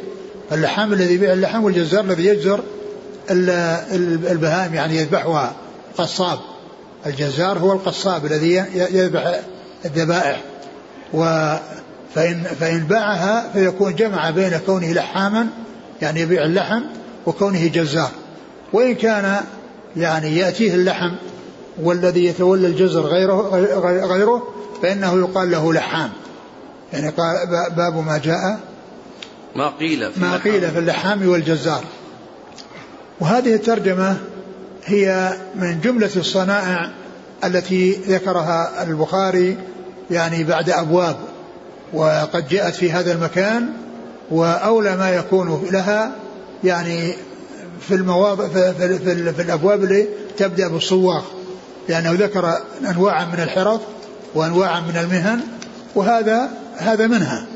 [0.53, 2.61] اللحام الذي يبيع اللحم والجزار الذي يجزر
[4.31, 5.55] البهائم يعني يذبحها
[5.99, 6.39] قصاب
[7.07, 9.41] الجزار هو القصاب الذي يذبح
[9.85, 10.41] الذبائح.
[11.15, 11.55] و
[12.15, 15.47] فإن, فإن باعها فيكون جمع بين كونه لحاما
[16.03, 16.81] يعني يبيع اللحم
[17.27, 18.11] وكونه جزار.
[18.73, 19.41] وإن كان
[19.97, 21.11] يعني يأتيه اللحم
[21.83, 23.49] والذي يتولى الجزر غيره
[24.07, 24.43] غيره
[24.83, 26.11] فإنه يقال له لحام.
[26.93, 27.37] يعني قال
[27.77, 28.61] باب ما جاء
[29.57, 31.85] ما قيل في ما قيل في اللحام والجزار.
[33.21, 34.17] وهذه الترجمة
[34.85, 36.91] هي من جملة الصنائع
[37.45, 39.57] التي ذكرها البخاري
[40.11, 41.17] يعني بعد أبواب.
[41.93, 43.69] وقد جاءت في هذا المكان
[44.31, 46.13] وأولى ما يكون لها
[46.65, 47.15] يعني
[47.81, 51.23] في المواضع في, في, في, في الأبواب اللي تبدأ بالصواغ
[51.89, 52.53] لأنه ذكر
[52.91, 53.81] أنواعا من الحرف
[54.35, 55.41] وأنواعا من المهن
[55.95, 57.47] وهذا هذا منها.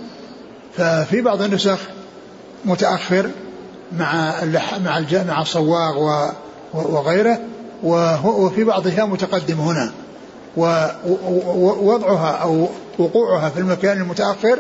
[0.77, 1.79] ففي بعض النسخ
[2.65, 3.31] متأخر
[3.99, 4.45] مع
[4.85, 6.23] مع مع الصواغ
[6.75, 7.39] وغيره
[7.83, 9.93] وفي بعضها متقدم هنا
[11.47, 14.59] ووضعها أو وقوعها في المكان المتأخر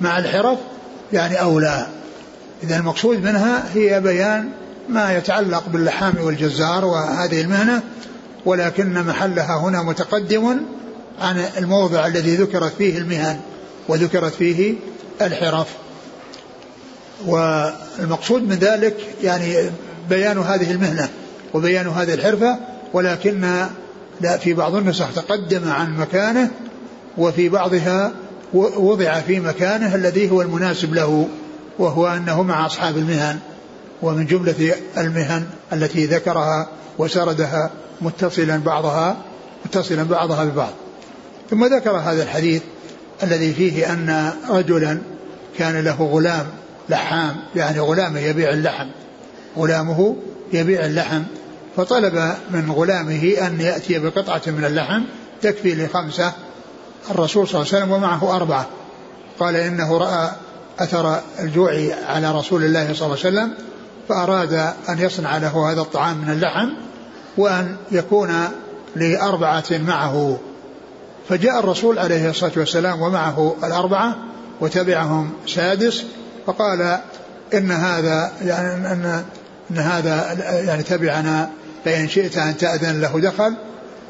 [0.00, 0.58] مع الحرف
[1.12, 1.86] يعني أولى.
[2.62, 4.50] إذا المقصود منها هي بيان
[4.88, 7.82] ما يتعلق باللحام والجزار وهذه المهنة
[8.44, 10.60] ولكن محلها هنا متقدم
[11.20, 13.40] عن الموضع الذي ذكرت فيه المهن
[13.88, 14.74] وذكرت فيه
[15.22, 15.68] الحرف.
[17.26, 19.70] والمقصود من ذلك يعني
[20.10, 21.08] بيان هذه المهنة
[21.54, 22.58] وبيان هذه الحرفة
[22.92, 23.66] ولكن
[24.20, 26.50] لا في بعض النسخ تقدم عن مكانه
[27.18, 28.12] وفي بعضها
[28.54, 31.28] وضع في مكانه الذي هو المناسب له
[31.78, 33.38] وهو أنه مع أصحاب المهن
[34.02, 39.16] ومن جملة المهن التي ذكرها وسردها متصلا بعضها
[39.66, 40.72] متصلا بعضها ببعض.
[41.50, 42.62] ثم ذكر هذا الحديث
[43.22, 44.98] الذي فيه أن رجلا
[45.58, 46.46] كان له غلام
[46.88, 48.86] لحام يعني غلامه يبيع اللحم
[49.56, 50.16] غلامه
[50.52, 51.22] يبيع اللحم
[51.76, 55.02] فطلب من غلامه أن يأتي بقطعة من اللحم
[55.42, 56.32] تكفي لخمسة
[57.10, 58.66] الرسول صلى الله عليه وسلم ومعه أربعة.
[59.40, 60.30] قال إنه رأى
[60.78, 61.72] أثر الجوع
[62.08, 63.54] على رسول الله صلى الله عليه وسلم
[64.08, 64.52] فأراد
[64.88, 66.68] أن يصنع له هذا الطعام من اللحم
[67.36, 68.48] وأن يكون
[68.96, 70.38] لأربعة معه.
[71.28, 74.16] فجاء الرسول عليه الصلاة والسلام ومعه الأربعة
[74.60, 76.04] وتبعهم سادس
[76.46, 76.98] فقال
[77.54, 79.24] إن هذا يعني أن
[79.70, 80.32] أن هذا
[80.66, 81.50] يعني تبعنا
[81.84, 83.56] فإن شئت أن تأذن له دخل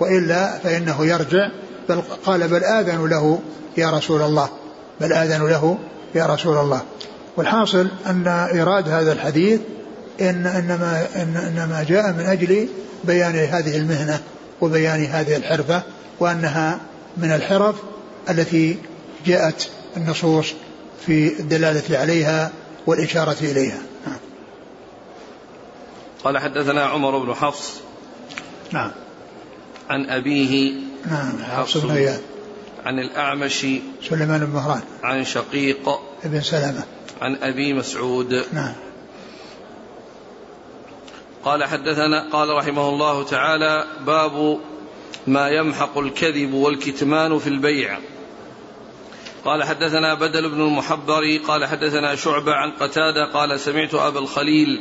[0.01, 1.51] وإلا فإنه يرجع
[1.89, 3.39] بل قال بل آذن له
[3.77, 4.49] يا رسول الله.
[5.01, 5.79] بل آذن له
[6.15, 6.83] يا رسول الله.
[7.37, 9.61] والحاصل أن إيراد هذا الحديث
[10.21, 12.69] إن إنما إن إنما جاء من أجل
[13.05, 14.21] بيان هذه المهنة
[14.61, 15.83] وبيان هذه الحرفة
[16.21, 16.81] وأنها
[17.17, 17.77] من الحرف
[18.31, 18.77] التي
[19.27, 20.55] جاءت النصوص
[21.07, 22.51] في الدلالة عليها
[22.87, 23.79] والإشارة إليها.
[26.25, 27.81] قال حدثنا عمر بن حفص
[28.73, 28.91] نعم.
[29.91, 30.73] عن أبيه
[31.07, 32.23] نعم حفص بن غياث
[32.85, 33.67] عن الأعمش
[34.09, 34.83] سليمان بن مهران.
[35.03, 35.89] عن شقيق
[36.25, 36.85] ابن سلمة.
[37.21, 38.45] عن أبي مسعود.
[38.53, 38.75] نعم.
[41.45, 44.59] قال حدثنا قال رحمه الله تعالى باب
[45.27, 47.99] ما يمحق الكذب والكتمان في البيع.
[49.45, 54.81] قال حدثنا بدل بن المحبر قال حدثنا شعبة عن قتادة قال سمعت أبا الخليل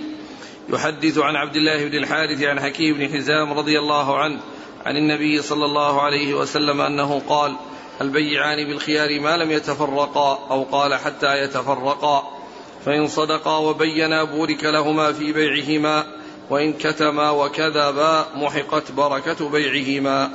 [0.69, 4.39] يحدث عن عبد الله بن الحارث عن حكيم بن حزام رضي الله عنه
[4.87, 7.55] عن النبي صلى الله عليه وسلم أنه قال
[8.01, 12.23] البيعان بالخيار ما لم يتفرقا أو قال حتى يتفرقا
[12.85, 16.03] فإن صدقا وبينا بورك لهما في بيعهما
[16.49, 20.29] وإن كتما وكذبا محقت بركة بيعهما.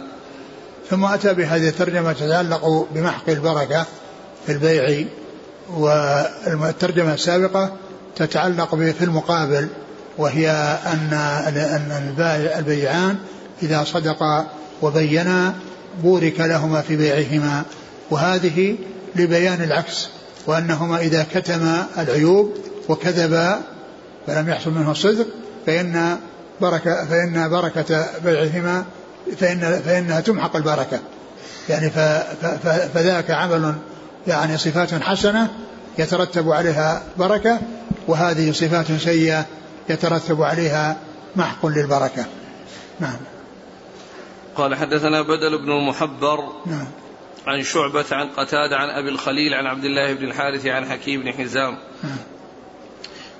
[0.90, 3.86] ثم أتى بهذه الترجمة تتعلق بمحق البركة
[4.46, 5.06] في البيع
[5.76, 7.76] والترجمة السابقة
[8.16, 9.68] تتعلق في المقابل
[10.18, 10.50] وهي
[10.86, 11.10] أن
[11.48, 12.14] أن
[12.58, 13.18] البيعان
[13.62, 14.46] إذا صدقا
[14.83, 15.55] وبينا
[16.03, 17.62] بورك لهما في بيعهما.
[18.11, 18.77] وهذه
[19.16, 20.09] لبيان العكس
[20.46, 22.55] وأنهما إذا كتما العيوب
[22.88, 23.61] وكذبا
[24.27, 25.27] فلم يحصل منه الصدق
[25.66, 26.18] فإن
[26.61, 28.85] بركة فإن بركة بيعهما
[29.38, 30.98] فإن فإنها تمحق البركة.
[31.68, 31.90] يعني
[32.94, 33.75] فذاك عمل
[34.27, 35.48] يعني صفات حسنة
[35.98, 37.59] يترتب عليها بركة
[38.09, 39.46] وهذه صفات سيئة
[39.88, 40.96] يترتب عليها
[41.37, 42.25] محق للبركة.
[43.01, 43.16] نعم.
[44.56, 46.86] قال حدثنا بدل بن المحبر نعم.
[47.46, 51.32] عن شعبة عن قتادة عن أبي الخليل عن عبد الله بن الحارث عن حكيم بن
[51.32, 51.78] حزام.
[52.02, 52.16] نعم.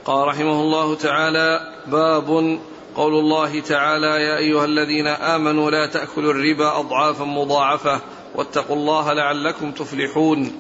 [0.05, 2.59] قال رحمه الله تعالى باب
[2.97, 8.01] قول الله تعالى يا أيها الذين آمنوا لا تأكلوا الربا أضعافا مضاعفة
[8.35, 10.53] واتقوا الله لعلكم تفلحون.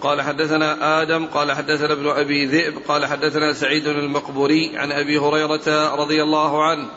[0.00, 5.94] قال حدثنا آدم قال حدثنا ابن أبي ذئب قال حدثنا سعيد المقبوري عن أبي هريرة
[5.94, 6.90] رضي الله عنه.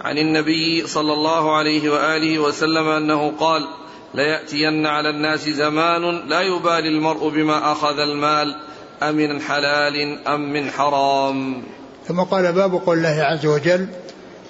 [0.00, 3.68] عن النبي صلى الله عليه وآله وسلم أنه قال
[4.14, 8.56] ليأتين على الناس زمان لا يبالي المرء بما أخذ المال
[9.02, 11.62] أمن حلال أم من حرام.
[12.08, 13.88] ثم قال باب قول الله عز وجل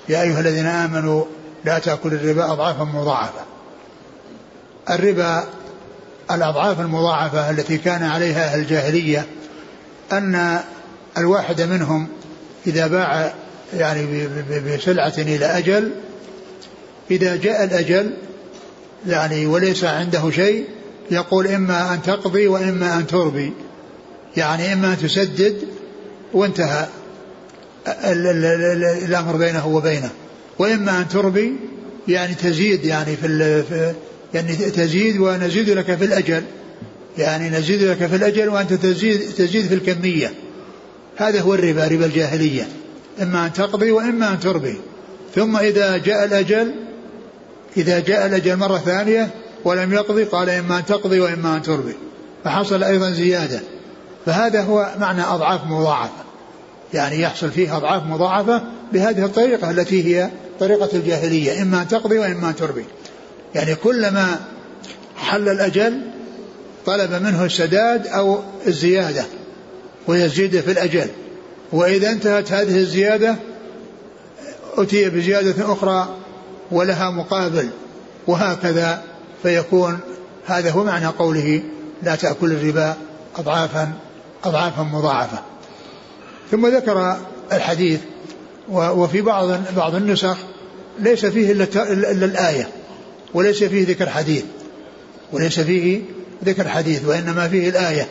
[0.08, 1.24] يا أيها الذين آمنوا
[1.64, 3.40] لا تأكلوا الربا أضعافا مضاعفة.
[4.90, 5.44] الربا
[6.30, 9.26] الأضعاف المضاعفة التي كان عليها أهل الجاهلية
[10.12, 10.60] أن
[11.18, 12.08] الواحد منهم
[12.66, 13.34] إذا باع
[13.76, 14.28] يعني
[14.66, 15.90] بسلعة إلى أجل.
[17.10, 18.10] إذا جاء الأجل
[19.06, 20.64] يعني وليس عنده شيء
[21.10, 23.52] يقول إما أن تقضي وإما أن تربي
[24.36, 25.56] يعني إما أن تسدد
[26.32, 26.86] وانتهى
[29.06, 30.10] الأمر بينه وبينه.
[30.58, 31.52] وإما أن تربي
[32.08, 33.94] يعني تزيد يعني في,
[34.34, 36.42] يعني تزيد ونزيد لك في الأجل.
[37.18, 40.32] يعني نزيد لك في الأجل وأنت تزيد تزيد في الكمية.
[41.16, 42.68] هذا هو الربا ربا الجاهلية.
[43.22, 44.80] إما أن تقضي وإما أن تربي
[45.34, 46.74] ثم إذا جاء الأجل
[47.76, 49.30] إذا جاء الأجل مرة ثانية
[49.64, 51.94] ولم يقضي قال إما أن تقضي وإما أن تربي
[52.44, 53.60] فحصل أيضا زيادة.
[54.26, 56.24] فهذا هو معنى أضعاف مضاعفة.
[56.94, 61.62] يعني يحصل فيه أضعاف مضاعفة بهذه الطريقة التي هي طريقة الجاهلية.
[61.62, 62.84] إما أن تقضي وإما أن تربي
[63.54, 64.40] يعني كلما
[65.16, 66.00] حل الأجل
[66.86, 69.24] طلب منه السداد أو الزيادة
[70.06, 71.08] ويزيد في الأجل.
[71.72, 73.36] وإذا انتهت هذه الزيادة
[74.78, 76.08] أتي بزيادة أخرى
[76.70, 77.68] ولها مقابل
[78.26, 79.02] وهكذا
[79.42, 79.98] فيكون
[80.46, 81.62] هذا هو معنى قوله
[82.02, 82.96] لا تأكل الربا
[83.38, 83.92] أضعافا
[84.44, 85.38] أضعافا مضاعفة.
[86.50, 87.16] ثم ذكر
[87.52, 88.00] الحديث
[88.70, 90.36] وفي بعض بعض النسخ
[90.98, 92.68] ليس فيه إلا, الآية
[93.34, 94.44] وليس فيه ذكر حديث
[95.32, 96.00] وليس فيه
[96.44, 98.08] ذكر حديث وإنما فيه الآية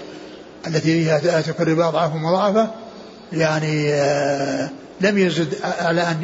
[0.68, 2.72] التي فيها تكون الربا أضعاف مضاعفة
[3.34, 4.70] يعني آه
[5.02, 6.18] لم يزد على أن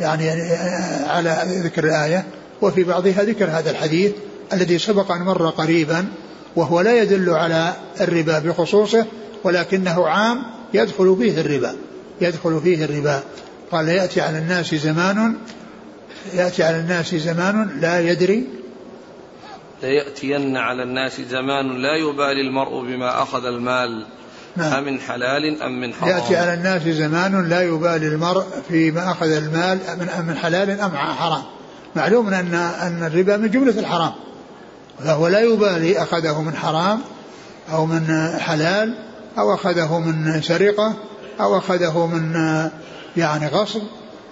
[0.00, 2.24] يعني آه على ذكر الآية.
[2.62, 4.12] وفي بعضها ذكر هذا الحديث
[4.52, 6.06] الذي سبق أن مر قريبا
[6.56, 9.06] وهو لا يدل على الربا بخصوصه
[9.44, 10.42] ولكنه عام
[10.74, 11.76] يدخل فيه الربا
[12.20, 13.22] يدخل فيه الربا.
[13.72, 15.36] قال يأتي على الناس زمان
[16.34, 18.48] يأتي على الناس زمان لا يدري.
[19.82, 24.06] ليأتين على الناس زمان لا يبالي المرء بما أخذ المال.
[24.56, 24.72] نعم.
[24.72, 29.78] أمن حلال أم من حرام؟ يأتي على الناس زمان لا يبالي المرء فيما أخذ المال
[29.98, 31.42] من من حلال أم حرام.
[31.96, 34.12] معلوم أن أن الربا من جملة الحرام.
[35.04, 37.00] فهو لا يبالي أخذه من حرام
[37.72, 38.94] أو من حلال
[39.38, 40.94] أو أخذه من سرقة
[41.40, 42.34] أو أخذه من
[43.16, 43.82] يعني غصب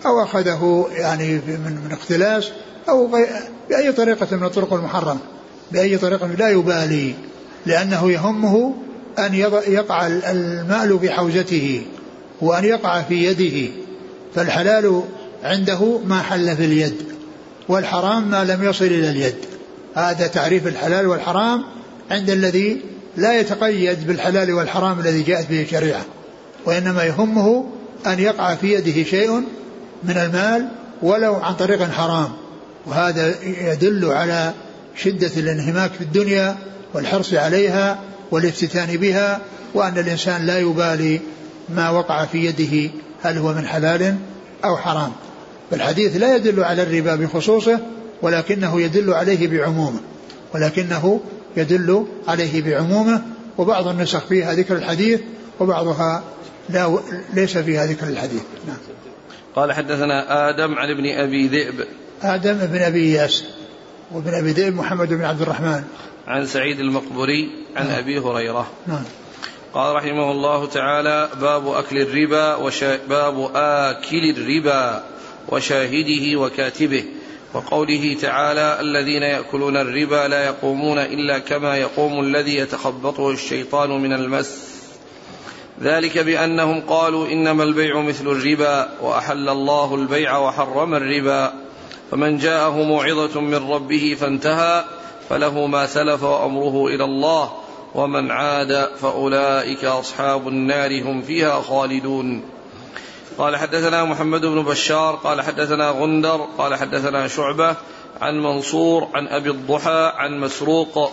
[0.07, 2.51] أو أخذه يعني من من اختلاس
[2.89, 3.07] أو
[3.69, 5.21] بأي طريقة من الطرق المحرمة.
[5.73, 7.15] بأي طريقة لا يبالي
[7.67, 8.75] لأنه يهمه
[9.18, 9.35] أن
[9.68, 11.83] يقع المال في حوزته
[12.40, 13.73] وأن يقع في يده
[14.35, 15.03] فالحلال
[15.44, 16.94] عنده ما حل في اليد
[17.68, 19.35] والحرام ما لم يصل إلى اليد.
[19.94, 21.64] هذا تعريف الحلال والحرام
[22.11, 22.81] عند الذي
[23.16, 26.05] لا يتقيد بالحلال والحرام الذي جاءت به الشريعة
[26.64, 27.64] وإنما يهمه
[28.07, 29.31] أن يقع في يده شيء
[30.05, 30.68] من المال
[31.03, 32.33] ولو عن طريق حرام.
[32.87, 34.53] وهذا يدل على
[34.97, 36.57] شدة الانهماك في الدنيا
[36.94, 37.99] والحرص عليها
[38.31, 39.41] والافتتان بها
[39.75, 41.21] وأن الإنسان لا يبالي
[41.69, 42.91] ما وقع في يده
[43.23, 44.17] هل هو من حلال
[44.64, 45.12] أو حرام.
[45.71, 47.81] فالحديث لا يدل على الربا بخصوصه
[48.23, 50.01] ولكنه يدل عليه بعمومه.
[50.55, 51.21] ولكنه
[51.57, 53.23] يدل عليه بعمومه
[53.59, 55.20] وبعض النسخ فيها ذكر الحديث
[55.61, 56.22] وبعضها
[56.68, 56.99] لا
[57.35, 58.43] ليس فيها ذكر الحديث.
[58.66, 58.76] نعم.
[59.57, 61.87] قال حدثنا آدم عن ابن أبي ذئب.
[62.22, 63.45] آدم بن أبي ياس
[64.12, 65.85] وابن أبي ذئب محمد بن عبد الرحمن.
[66.29, 67.99] عن سعيد المقبري عن نعم.
[67.99, 68.66] أبي هريرة.
[68.87, 69.03] نعم.
[69.74, 75.05] قال رحمه الله تعالى باب أكل الربا وشا باب آكل الربا
[75.49, 77.05] وشاهده وكاتبه.
[77.55, 84.68] وقوله تعالى الذين يأكلون الربا لا يقومون إلا كما يقوم الذي يتخبطه الشيطان من المس.
[85.83, 91.53] ذلك بأنهم قالوا إنما البيع مثل الربا وأحل الله البيع وحرم الربا.
[92.11, 94.97] فمن جاءه موعظة من ربه فانتهى.
[95.29, 97.53] فله ما سلف وأمره إلى الله
[97.95, 102.43] ومن عاد فأولئك أصحاب النار هم فيها خالدون.
[103.39, 107.76] قال حدثنا محمد بن بشار قال حدثنا غندر قال حدثنا شعبة
[108.20, 111.12] عن منصور عن أبي الضحى عن مسروق.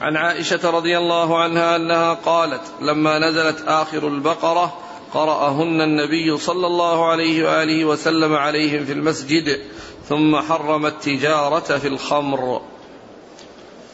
[0.00, 4.78] عن عائشة رضي الله عنها أنها قالت لما نزلت آخر البقرة
[5.14, 9.60] قرأهن النبي صلى الله عليه وآله وسلم عليهم في المسجد
[10.08, 12.60] ثم حرم التجارة في الخمر.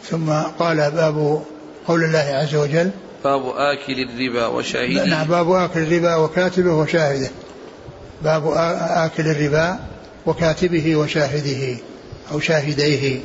[0.05, 1.43] ثم قال باب
[1.89, 2.91] قول الله عز وجل
[3.25, 5.05] باب آكل الربا وشاهده.
[5.05, 7.31] نعم باب آكل الربا وكاتبه وشاهده.
[8.23, 8.53] باب
[8.91, 9.79] آكل الربا
[10.27, 11.77] وكاتبه وشاهده
[12.33, 13.21] أو شاهديه.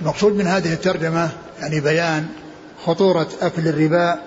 [0.00, 1.30] المقصود من هذه الترجمة
[1.60, 2.26] يعني بيان
[2.86, 4.18] خطورة أكل الربا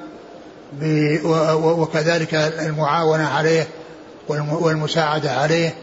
[1.55, 3.67] وكذلك المعاونة عليه
[4.29, 5.73] والمساعدة عليه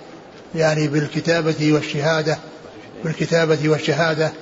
[0.54, 2.38] يعني بالكتابة والشهادة
[3.04, 4.32] بالكتابة والشهادة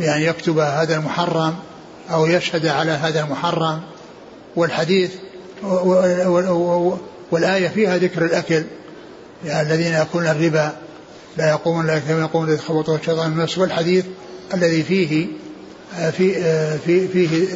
[0.00, 1.54] بأن يكتب هذا المحرم
[2.10, 3.80] أو يشهد على هذا المحرم.
[4.56, 5.10] والحديث
[7.30, 8.64] والآية فيها ذكر الأكل
[9.44, 10.72] يعني الذين يأكلون الربا
[11.36, 14.04] لا يقومون لا كما يقومون يتخبطون الشيطان من والحديث
[14.54, 15.26] الذي فيه
[16.12, 16.34] في
[16.78, 17.46] في فيه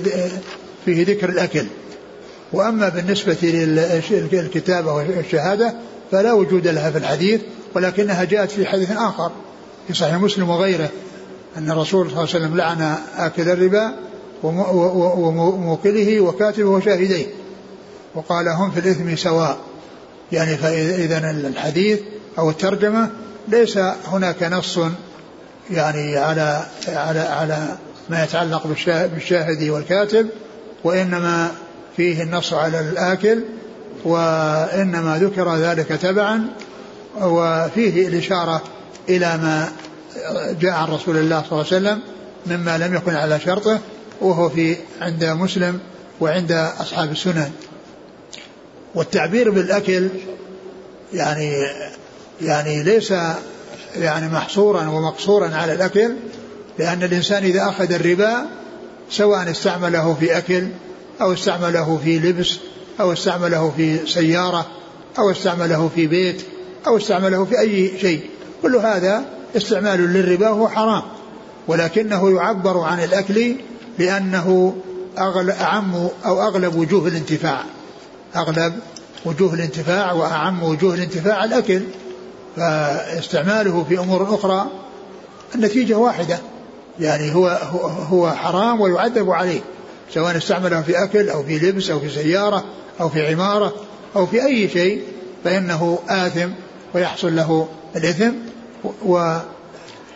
[0.84, 1.66] فيه ذكر الأكل.
[2.52, 3.36] وأما بالنسبة
[4.32, 5.74] للكتابة والشهادة
[6.12, 7.40] فلا وجود لها في الحديث.
[7.75, 9.31] ولكنها جاءت في حديث آخر
[9.89, 10.89] في صحيح مسلم وغيره
[11.59, 13.95] أن الرسول صلى الله عليه وسلم لعن آكل الربا
[14.43, 17.27] وموكله وكاتبه وشاهديه.
[18.14, 19.59] وقال هم في الإثم سواء.
[20.33, 22.01] يعني فإذا الحديث
[22.39, 23.11] أو الترجمة
[23.49, 24.79] ليس هناك نص
[25.70, 27.77] يعني على على على
[28.09, 30.29] ما يتعلق بالشاهد والكاتب
[30.85, 31.51] وإنما
[31.97, 33.43] فيه النص على الآكل
[34.05, 36.49] وإنما ذكر ذلك تبعا
[37.20, 38.62] وفيه الإشارة
[39.08, 39.72] إلى ما
[40.60, 42.00] جاء عن رسول الله صلى الله عليه وسلم
[42.46, 43.78] مما لم يكن على شرطه
[44.20, 45.78] وهو في عند مسلم
[46.20, 47.50] وعند أصحاب السنن.
[48.94, 50.08] والتعبير بالأكل
[51.12, 51.52] يعني
[52.42, 53.14] يعني ليس
[53.96, 56.12] يعني محصورا ومقصورا على الأكل
[56.78, 58.46] لأن الإنسان إذا أخذ الربا
[59.10, 60.66] سواء استعمله في أكل
[61.20, 62.56] أو استعمله في لبس
[63.00, 64.66] أو استعمله في سيارة
[65.18, 66.42] أو استعمله في بيت
[66.87, 68.30] أو استعمله في أي شيء.
[68.62, 69.24] كل هذا
[69.57, 71.03] استعمال للربا هو حرام.
[71.68, 73.55] ولكنه يعبر عن الأكل
[73.99, 74.76] لأنه
[75.61, 77.64] أعم أو أغلب وجوه الانتفاع.
[78.37, 78.74] أغلب
[79.24, 81.83] وجوه الانتفاع وأعم وجوه الانتفاع الأكل.
[82.57, 84.66] فاستعماله في أمور أخرى
[85.55, 86.39] النتيجة واحدة.
[87.01, 87.49] يعني هو
[88.11, 89.61] هو حرام ويعذب عليه.
[90.14, 92.64] سواء استعمله في أكل أو في لبس أو في سيارة
[93.01, 93.72] أو في عمارة
[94.16, 95.03] أو في أي شيء
[95.45, 96.49] فإنه آثم
[96.95, 98.30] ويحصل له الإثم
[99.05, 99.38] و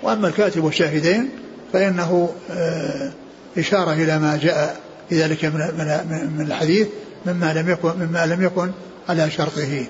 [0.03, 1.31] وأما الكاتب والشاهدين
[1.73, 3.11] فإنه آه،
[3.59, 6.89] إشارة إلى ما جاء في ذلك من الحديث
[7.27, 8.71] مما لم يكن مما لم يكن
[9.09, 9.87] على شرطه.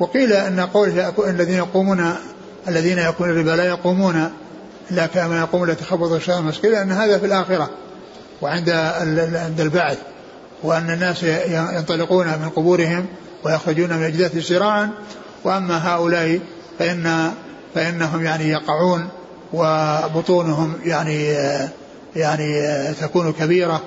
[0.00, 2.14] وقيل أن قوله الذين يقومون
[2.68, 4.30] الذين يكون الربا لا يقومون
[4.90, 7.70] إلا كما يقوم الذي تخبط الشيطان المسكين لأن هذا في الآخرة
[8.42, 8.70] وعند
[9.34, 9.98] عند البعث
[10.62, 13.06] وأن الناس ينطلقون من قبورهم
[13.44, 14.90] ويخرجون من الاجداث سراعا
[15.46, 16.40] وأما هؤلاء
[16.78, 17.32] فان
[17.74, 19.08] فإنهم يعني يقعون
[19.52, 21.24] وبطونهم يعني
[22.16, 22.62] يعني
[23.00, 23.82] تكون كبيرة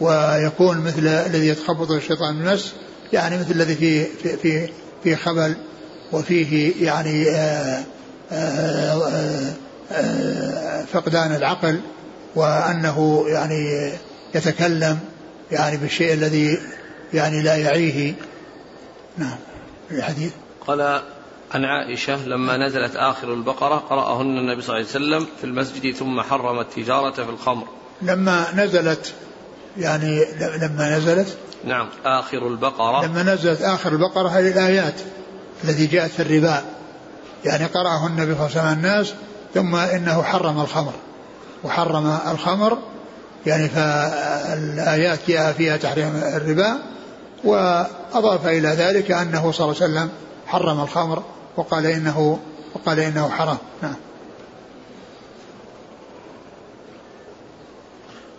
[0.00, 2.72] ويكون مثل الذي يتخبط الشيطان المس
[3.12, 4.68] يعني مثل الذي في في في,
[5.04, 5.54] في خبل
[6.12, 7.84] وفيه يعني آآ
[10.92, 11.80] فقدان العقل
[12.34, 13.92] وأنه يعني
[14.34, 14.98] يتكلم
[15.50, 16.58] يعني بالشيء الذي
[17.14, 18.14] يعني لا يعيه.
[19.18, 19.36] نعم
[19.90, 20.32] الحديث.
[20.66, 21.02] قال
[21.54, 26.20] عن عائشة لما نزلت آخر البقرة قرأهن النبي صلى الله عليه وسلم في المسجد ثم
[26.20, 27.66] حرم التجارة في الخمر.
[28.02, 29.12] لما نزلت
[29.78, 33.06] يعني لما نزلت؟ نعم آخر البقرة.
[33.06, 34.94] لما نزلت آخر البقرة هذه الآيات
[35.64, 36.62] التي جاءت في الربا.
[37.44, 39.14] يعني قرأه النبي صلى الله عليه وسلم الناس
[39.54, 40.92] ثم إنه حرم الخمر.
[41.64, 42.78] وحرم الخمر
[43.46, 46.78] يعني فالآيات جاء فيها تحريم الربا
[47.44, 50.10] وأضاف إلى ذلك أنه صلى الله عليه وسلم
[50.52, 51.22] حرم الخمر
[51.56, 52.38] وقال إنه
[52.74, 53.58] وقال إنه حرام.
[53.82, 53.94] نعم.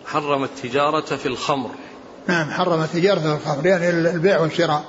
[0.06, 1.70] حرم التجارة في الخمر.
[2.28, 3.66] نعم حرم التجارة في الخمر.
[3.66, 4.84] يعني البيع والشراء.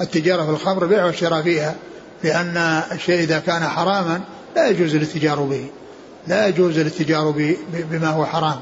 [0.00, 1.74] التجارة في الخمر البيع والشراء فيها.
[2.24, 2.56] لأن
[2.92, 4.20] الشيء إذا كان حراما
[4.56, 5.66] لا يجوز الاتجار به.
[6.26, 8.60] لا يجوز الاتجار بما هو حرام.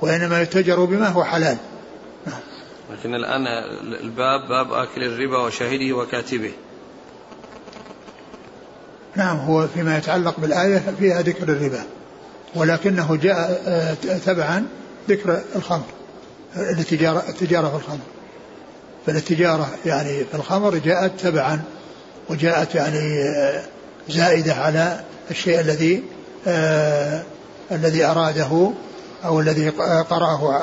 [0.00, 1.56] وإنما يتجر بما هو حلال.
[2.26, 2.40] نعم.
[2.92, 3.46] لكن الآن
[4.00, 6.52] الباب باب آكل الربا وشاهده وكاتبه.
[9.16, 11.82] نعم هو فيما يتعلق بالآية فيها ذكر الربا
[12.54, 13.94] ولكنه جاء آه،
[14.26, 14.66] تبعا
[15.08, 15.86] ذكر الخمر
[16.56, 17.98] التجارة, التجارة في الخمر.
[19.06, 21.62] فالتجارة يعني في الخمر جاءت تبعا
[22.30, 23.32] وجاءت يعني
[24.08, 25.00] زائدة على
[25.30, 26.02] الشيء الذي
[26.46, 27.22] آه
[27.72, 28.72] الذي أراده
[29.24, 29.68] أو الذي
[30.10, 30.62] قرأه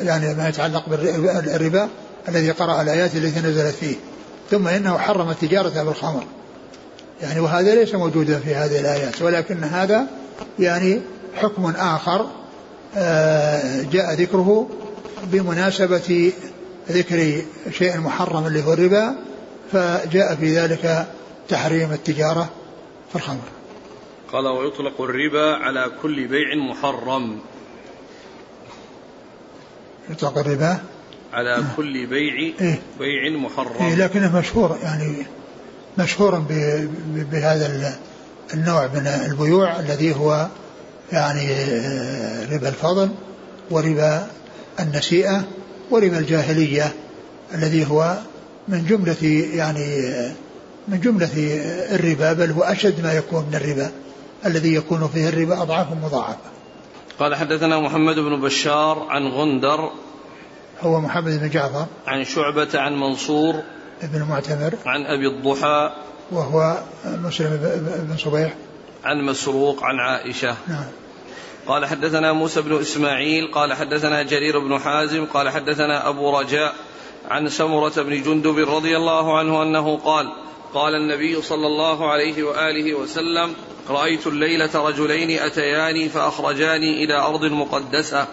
[0.00, 1.88] يعني ما يتعلق بالربا
[2.28, 3.96] الذي قرأ الآيات التي نزلت فيه.
[4.50, 6.24] ثم إنه حرم التجارة بالخمر.
[7.22, 10.06] يعني وهذا ليس موجودا في هذه الآيات ولكن هذا
[10.58, 11.00] يعني
[11.34, 12.30] حكم آخر
[12.96, 14.68] آه، جاء ذكره
[15.24, 16.32] بمناسبة
[16.90, 19.14] ذكر شيء محرم اللي هو الربا
[19.72, 21.06] فجاء في ذلك
[21.48, 22.50] تحريم التجارة
[23.10, 23.48] في الخمر
[24.32, 27.38] قال ويطلق الربا على كل بيع محرم
[30.10, 30.78] يطلق الربا
[31.32, 31.64] على.
[31.76, 35.26] كل بيع إيه؟ بيع محرم إيه لكنه مشهور يعني
[35.98, 36.38] مشهور
[37.32, 37.94] بهذا
[38.54, 40.46] النوع من البيوع الذي هو
[41.12, 43.10] يعني آه، ربا الفضل
[43.70, 44.26] وربا
[44.80, 45.44] النسيئة
[45.90, 46.92] وربا الجاهلية
[47.54, 48.18] الذي هو
[48.68, 50.32] من جملة يعني آه،
[50.88, 51.30] من جملة
[51.94, 53.90] الربا بل هو أشد ما يكون من الربا
[54.46, 56.54] الذي يكون فيه الربا أضعاف مضاعفة
[57.18, 59.90] قال حدثنا محمد بن بشار عن غندر
[60.82, 61.86] هو محمد بن جعفر.
[62.06, 63.62] عن شعبة عن منصور
[64.02, 65.92] بن معتمر عن أبي الضحى
[66.32, 67.56] وهو مسلم
[68.08, 68.54] بن صبيح.
[69.04, 70.56] عن مسروق عن عائشة.
[70.68, 70.84] نعم.
[71.66, 76.74] قال حدثنا موسى بن إسماعيل قال حدثنا جرير بن حازم قال حدثنا أبو رجاء
[77.30, 80.32] عن سمرة بن جندب رضي الله عنه أنه قال
[80.74, 83.54] قال النبي صلى الله عليه وآله وسلم
[83.88, 88.26] رأيت الليلة رجلين أتياني فأخرجاني إلى أرض مقدسة.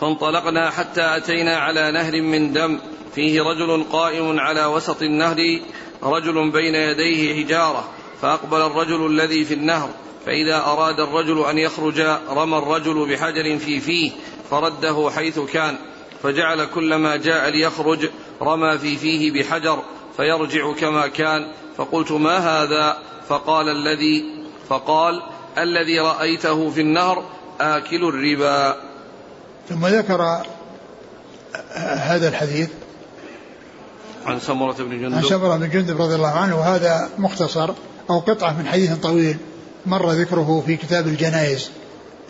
[0.00, 2.80] فانطلقنا حتى أتينا على نهر من دم.
[3.18, 5.60] فيه رجل قائم على وسط النهر
[6.02, 7.88] رجل بين يديه حجارة
[8.22, 9.90] فأقبل الرجل الذي في النهر
[10.26, 12.00] فإذا أراد الرجل أن يخرج
[12.30, 14.10] رمى الرجل بحجر في فيه
[14.50, 15.76] فرده حيث كان
[16.22, 18.10] فجعل كلما جاء ليخرج
[18.42, 19.82] رمى في فيه بحجر
[20.16, 22.98] فيرجع كما كان فقلت ما هذا؟
[23.28, 24.24] فقال الذي
[24.68, 25.22] فقال
[25.58, 27.24] الذي رأيته في النهر
[27.60, 28.76] آكل الربا.
[29.68, 30.42] ثم ذكر
[31.98, 32.68] هذا الحديث
[34.28, 35.14] عن سمرة بن جندب.
[35.14, 37.70] عن سمرة بن جندب رضي الله عنه وهذا مختصر
[38.10, 39.36] أو قطعة من حديث طويل
[39.86, 41.70] مر ذكره في كتاب الجنائز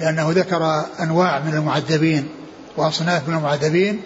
[0.01, 2.29] لأنه ذكر أنواع من المعذبين
[2.77, 4.01] وأصناف من المعذبين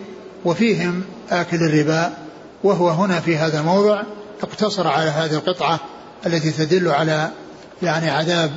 [0.45, 2.13] وفيهم آكل الربا
[2.65, 4.03] وهو هنا في هذا الموضع
[4.43, 5.81] اقتصر على هذه القطعة
[6.27, 7.31] التي تدل على
[7.83, 8.51] يعني عذاب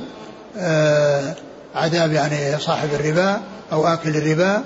[0.56, 1.34] آه
[1.74, 3.40] عذاب يعني صاحب الربا
[3.72, 4.64] أو آكل الربا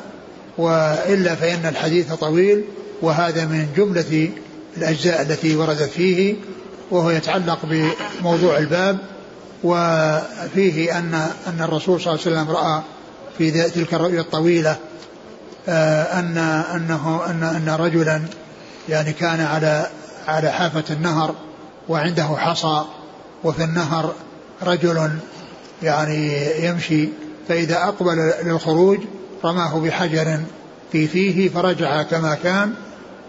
[0.59, 2.65] وإلا فإن الحديث طويل
[3.03, 4.31] وهذا من جملة
[4.77, 6.35] الأجزاء التي وردت فيه
[6.91, 8.99] وهو يتعلق بموضوع الباب
[9.65, 11.15] وفيه أن
[11.47, 12.83] أن الرسول صلى الله عليه وسلم رأى
[13.39, 14.77] في تلك الرؤيا الطويلة
[15.69, 16.39] آه، أن
[16.75, 18.23] أنه أن أن رجلا
[18.89, 19.87] يعني كان على
[20.29, 21.35] على حافة النهر
[21.89, 22.85] وعنده حصى
[23.45, 24.15] وفي النهر
[24.63, 25.11] رجل
[25.83, 27.09] يعني يمشي
[27.49, 28.99] فإذا أقبل للخروج
[29.45, 30.41] رماه بحجر
[30.93, 32.75] في فيه فرجع كما كان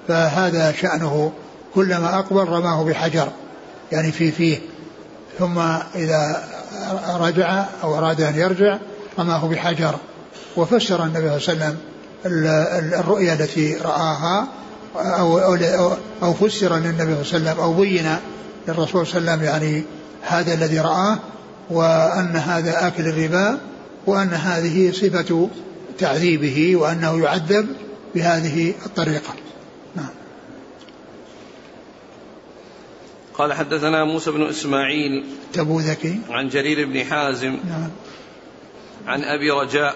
[0.07, 1.31] فهذا شأنه
[1.75, 3.27] كلما أقبل رماه بحجر
[3.91, 4.59] يعني في فيه
[5.39, 5.59] ثم
[5.95, 6.43] إذا
[7.19, 8.77] رجع أو أراد أن يرجع
[9.19, 9.95] رماه بحجر.
[10.57, 11.77] وفسر النبي صلى الله عليه وسلم
[12.99, 14.47] الرؤيا التي رآها
[14.95, 15.91] أو, أو,
[16.23, 18.15] أو فسر للنبي صلى الله عليه وسلم أو بين
[18.67, 19.83] للرسول صلى الله عليه وسلم يعني
[20.21, 21.17] هذا الذي رآه
[21.69, 23.57] وأن هذا آكل الربا
[24.07, 25.49] وأن هذه صفة
[25.99, 27.67] تعذيبه وأنه يعذب
[28.15, 29.33] بهذه الطريقة.
[33.41, 37.89] قال حدثنا موسى بن إسماعيل تبوذكي عن جرير بن حازم نعم.
[39.07, 39.95] عن أبي رجاء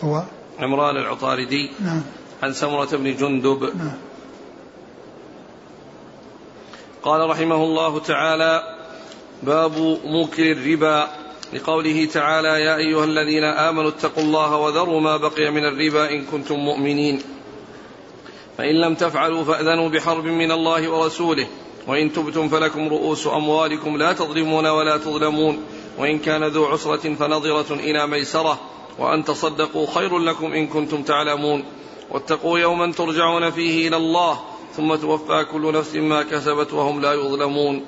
[0.00, 0.22] هو.
[0.58, 2.02] عمران العطاردي نعم.
[2.42, 3.62] عن سمرة بن جندب.
[3.62, 3.92] نعم.
[7.02, 8.62] قال رحمه الله تعالى
[9.42, 11.08] باب موكل الربا.
[11.52, 16.54] لقوله تعالى يا أيها الذين آمنوا اتقوا الله وذروا ما بقي من الربا إن كنتم
[16.54, 17.22] مؤمنين.
[18.58, 21.46] فإن لم تفعلوا فأذنوا بحرب من الله ورسوله.
[21.86, 25.64] وإن تبتم فلكم رؤوس أموالكم لا تظلمون ولا تظلمون
[25.98, 28.58] وإن كان ذو عسرة فنظرة إلى ميسرة
[28.98, 31.64] وأن تصدقوا خير لكم إن كنتم تعلمون
[32.10, 34.40] واتقوا يوما ترجعون فيه إلى الله
[34.76, 37.84] ثم توفى كل نفس ما كسبت وهم لا يظلمون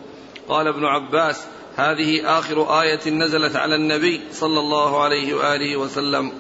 [0.49, 1.45] قال ابن عباس
[1.77, 6.33] هذه آخر آية نزلت على النبي صلى الله عليه وآله وسلم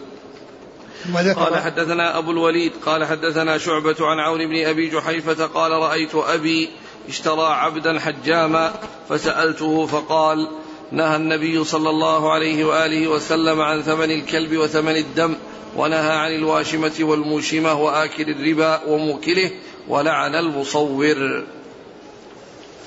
[1.36, 6.68] قال حدثنا أبو الوليد قال حدثنا شعبة عن عون بن أبي جحيفة قال رأيت أبي
[7.08, 8.72] اشترى عبدا حجاما
[9.08, 10.48] فسألته فقال
[10.92, 15.34] نهى النبي صلى الله عليه وآله وسلم عن ثمن الكلب وثمن الدم
[15.76, 19.50] ونهى عن الواشمة والموشمة وآكل الربا وموكله
[19.88, 21.44] ولعن المصور.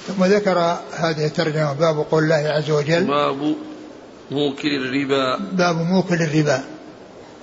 [0.07, 3.55] ثم ذكر هذه الترجمة باب قول الله عز وجل باب
[4.32, 5.39] موكل الربا.
[5.51, 6.63] باب موكل الربا.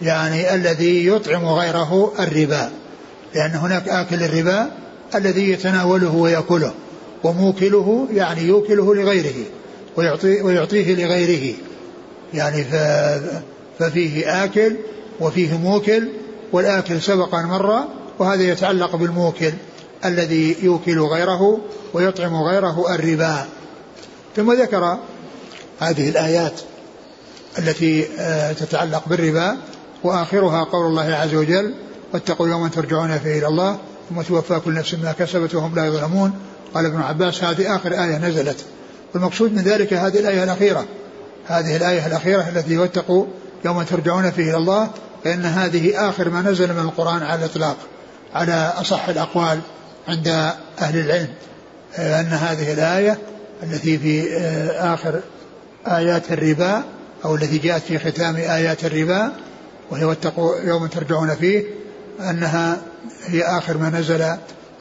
[0.02, 2.70] يعني الذي يطعم غيره الربا.
[3.34, 4.70] لأن هناك آكل الربا
[5.14, 6.72] الذي يتناوله ويأكله
[7.24, 9.44] وموكله يعني يوكله لغيره
[9.96, 11.54] ويعطي ويعطيه لغيره.
[12.34, 12.64] يعني
[13.78, 14.76] ففيه آكل
[15.20, 16.08] وفيه موكل
[16.52, 17.84] والآكل سبق أن مر
[18.18, 19.52] وهذا يتعلق بالموكل
[20.04, 21.60] الذي يوكل غيره
[21.94, 23.46] ويطعم غيره الربا.
[24.36, 24.98] ثم ذكر
[25.80, 26.60] هذه الآيات
[27.58, 29.56] التي آه، تتعلق بالربا
[30.04, 31.74] وآخرها قول الله عز وجل
[32.12, 33.78] واتقوا يوما ترجعون فيه إلى الله
[34.10, 36.32] ثم توفى كل نفس ما كسبت وهم لا يظلمون.
[36.74, 38.64] قال ابن عباس هذه آخر آية نزلت.
[39.14, 40.84] والمقصود من ذلك هذه الآية الأخيرة.
[41.46, 43.26] هذه الآية الأخيرة التي واتقوا
[43.64, 44.90] يوما ترجعون فيه إلى الله
[45.24, 47.76] فإن هذه آخر ما نزل من القرآن على الإطلاق
[48.34, 49.60] على أصح الأقوال
[50.08, 50.28] عند
[50.80, 51.28] أهل العلم.
[51.98, 53.18] أن هذه الآية
[53.62, 55.20] التي في آه، آخر
[55.86, 56.82] آيات الربا
[57.24, 59.32] أو التي جاءت في ختام آيات الربا
[59.90, 61.64] وهي واتقوا يوم ترجعون فيه
[62.20, 62.78] أنها
[63.26, 64.36] هي آخر ما نزل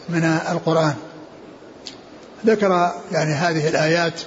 [0.09, 0.95] من القرآن.
[2.45, 4.21] ذكر يعني هذه الآيات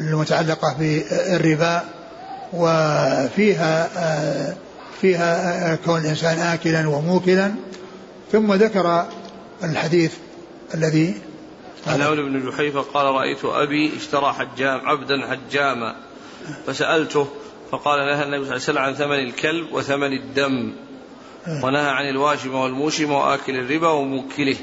[0.00, 1.84] المتعلقة بالربا
[2.52, 3.88] وفيها
[5.00, 7.54] فيها كون الإنسان آكلا وموكلا.
[8.32, 9.06] ثم ذكر
[9.64, 10.12] الحديث
[10.74, 11.14] الذي
[11.86, 15.96] عن عون بن جحيفة قال رأيت أبي اشترى حجام عبدا حجاما
[16.66, 17.28] فسألته
[17.70, 20.72] فقال نهى النبي صلى الله عليه وسلم عن ثمن الكلب وثمن الدم.
[21.48, 24.56] ونهى عن الواشم والموشم وآكل الربا وموكله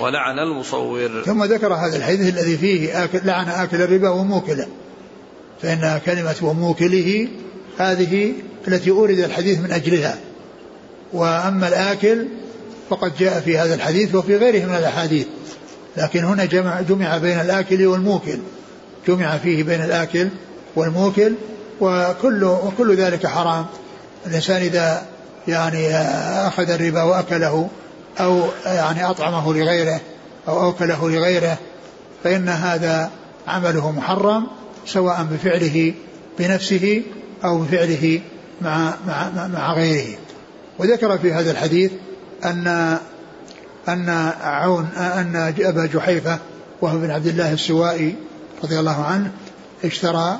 [0.00, 1.22] ولعن المصور.
[1.26, 4.66] ثم ذكر هذا الحديث الذي فيه آكل لعن آكل الربا وموكله.
[5.62, 7.28] فإن كلمة وموكله
[7.78, 8.32] هذه
[8.68, 10.18] التي أورد الحديث من أجلها.
[11.12, 12.26] وأما الآكل
[12.90, 15.26] فقد جاء في هذا الحديث وفي غيره من الأحاديث.
[15.96, 18.38] لكن هنا جمع, جمع بين الآكل والموكل.
[19.08, 20.28] جمع فيه بين الآكل
[20.76, 21.34] والموكل
[21.80, 23.66] وكل وكل ذلك حرام.
[24.26, 25.06] الإنسان إذا
[25.48, 25.96] يعني
[26.46, 27.68] أخذ الربا وأكله
[28.20, 30.00] أو يعني أطعمه لغيره
[30.48, 31.58] أو أوكله لغيره
[32.24, 33.10] فإن هذا
[33.48, 34.46] عمله محرم
[34.86, 35.94] سواء بفعله
[36.38, 37.02] بنفسه
[37.44, 38.20] أو بفعله
[38.60, 40.18] مع مع مع غيره.
[40.78, 41.92] وذكر في هذا الحديث
[42.44, 42.98] أن
[43.88, 46.38] أن عون أن أبا جحيفة
[46.80, 48.16] وهو بن عبد الله السوائي
[48.64, 49.32] رضي الله عنه
[49.84, 50.38] اشترى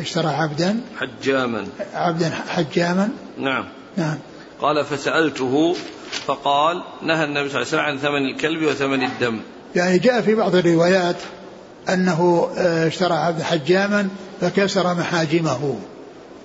[0.00, 1.66] اشترى عبدا حجاما.
[1.94, 3.08] عبدا حجاما.
[3.38, 3.64] نعم.
[3.96, 4.18] نعم.
[4.64, 5.76] قال فسألته
[6.26, 9.40] فقال نهى النبي صلى الله عليه وسلم عن ثمن الكلب وثمن الدم.
[9.76, 11.16] يعني جاء في بعض الروايات
[11.88, 14.08] أنه آه، اشترى عبد حجاما
[14.40, 15.78] فكسر محاجمه.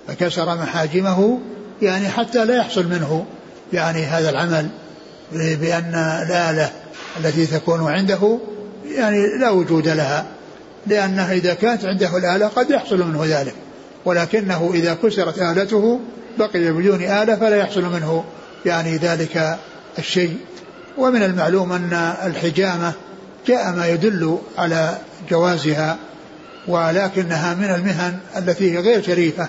[0.08, 1.40] فكسر محاجمه
[1.82, 3.26] يعني حتى لا يحصل منه
[3.74, 4.70] يعني هذا العمل
[5.32, 5.94] بأن
[6.28, 6.72] الآلة
[7.20, 8.40] التي تكون عنده
[8.86, 10.26] يعني لا وجود لها
[10.88, 13.56] لأنه إذا كانت عنده الآلة قد يحصل منه ذلك.
[14.06, 16.00] ولكنه إذا كسرت آلته
[16.40, 18.24] بقي بدون آلة فلا يحصل منه
[18.66, 19.58] يعني ذلك
[20.00, 20.38] الشيء.
[20.98, 22.94] ومن المعلوم أن الحجامة
[23.48, 24.98] جاء ما يدل على
[25.30, 25.98] جوازها
[26.68, 29.48] ولكنها من المهن التي هي غير شريفة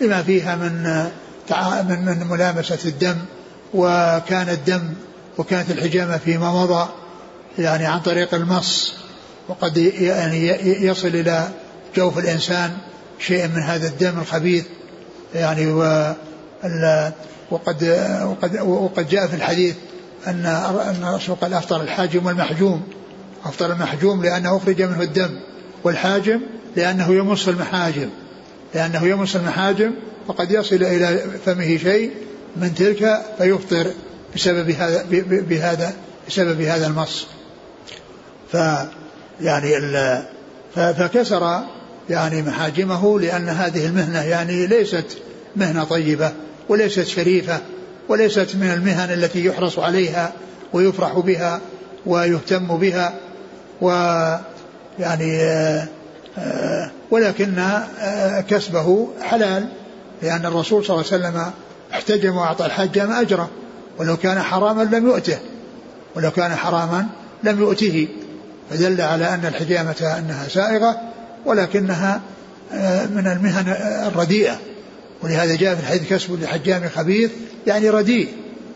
[0.00, 0.82] لما فيها من
[1.88, 3.16] من من ملامسة الدم
[3.74, 4.82] وكان الدم
[5.38, 6.88] وكانت الحجامة فيما مضى
[7.58, 8.94] يعني عن طريق المص
[9.48, 10.48] وقد يعني
[10.86, 11.48] يصل إلى
[11.96, 12.70] جوف الإنسان
[13.18, 14.64] شيء من هذا الدم الخبيث
[15.34, 16.12] يعني و
[17.50, 17.84] وقد
[18.24, 19.74] وقد وقد جاء في الحديث
[20.26, 22.82] أن أن الرسول قال أفطر الحاجم والمحجوم.
[23.44, 25.40] أفطر المحجوم لأنه أخرج منه الدم
[25.84, 26.40] والحاجم
[26.76, 28.08] لأنه يمص المحاجم.
[28.74, 29.92] لأنه يمص المحاجم
[30.28, 32.10] وقد يصل إلى فمه شيء
[32.56, 33.86] من تلك فيفطر
[34.34, 35.92] بسبب هذا بهذا
[36.28, 37.26] بسبب هذا المص.
[38.52, 38.56] ف
[39.40, 39.74] يعني
[40.74, 41.60] فكسر
[42.10, 45.18] يعني محاجمه لأن هذه المهنة يعني ليست
[45.56, 46.32] مهنة طيبة.
[46.70, 47.60] وليست شريفة
[48.08, 50.32] وليست من المهن التي يحرص عليها
[50.72, 51.60] ويفرح بها
[52.06, 53.12] ويهتم بها
[53.80, 53.88] و
[54.98, 55.42] يعني
[56.38, 59.68] آه، ولكن آه، كسبه حلال
[60.22, 61.52] لأن الرسول صلى الله عليه وسلم
[61.92, 63.50] احتجم وأعطى الحجام أجره
[63.98, 65.38] ولو كان حراما لم يؤته
[66.16, 67.06] ولو كان حراما
[67.44, 68.08] لم يؤته.
[68.70, 71.00] فدل على أن الحجامة أنها سائغة
[71.46, 72.20] ولكنها
[72.72, 73.68] آه، من المهن
[74.06, 74.69] الرديئة.
[75.22, 77.30] ولهذا جاء في الحديث كسب لحجام خبيث
[77.66, 78.28] يعني رديء.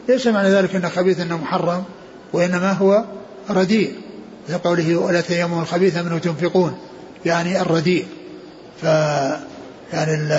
[0.08, 1.84] ليس معنى ذلك أن خبيث أنه محرم
[2.32, 3.04] وإنما هو
[3.50, 3.94] رديء.
[4.46, 6.78] في قوله ولا تيمموا الخبيث منه تنفقون.
[7.24, 8.06] يعني الرديء.
[8.82, 8.84] ف
[9.92, 10.32] يعني ال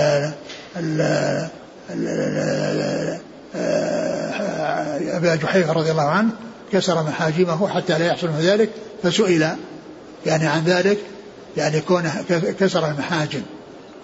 [0.78, 1.02] ال
[1.90, 3.20] ال
[5.16, 6.30] أبا جحيفة رضي الله عنه
[6.72, 8.70] كسر محاجمه حتى لا يحصل منه ذلك
[9.04, 9.48] فسئل
[10.26, 10.98] يعني عن ذلك
[11.58, 12.24] يعني كونه
[12.60, 13.42] كسر المحاجم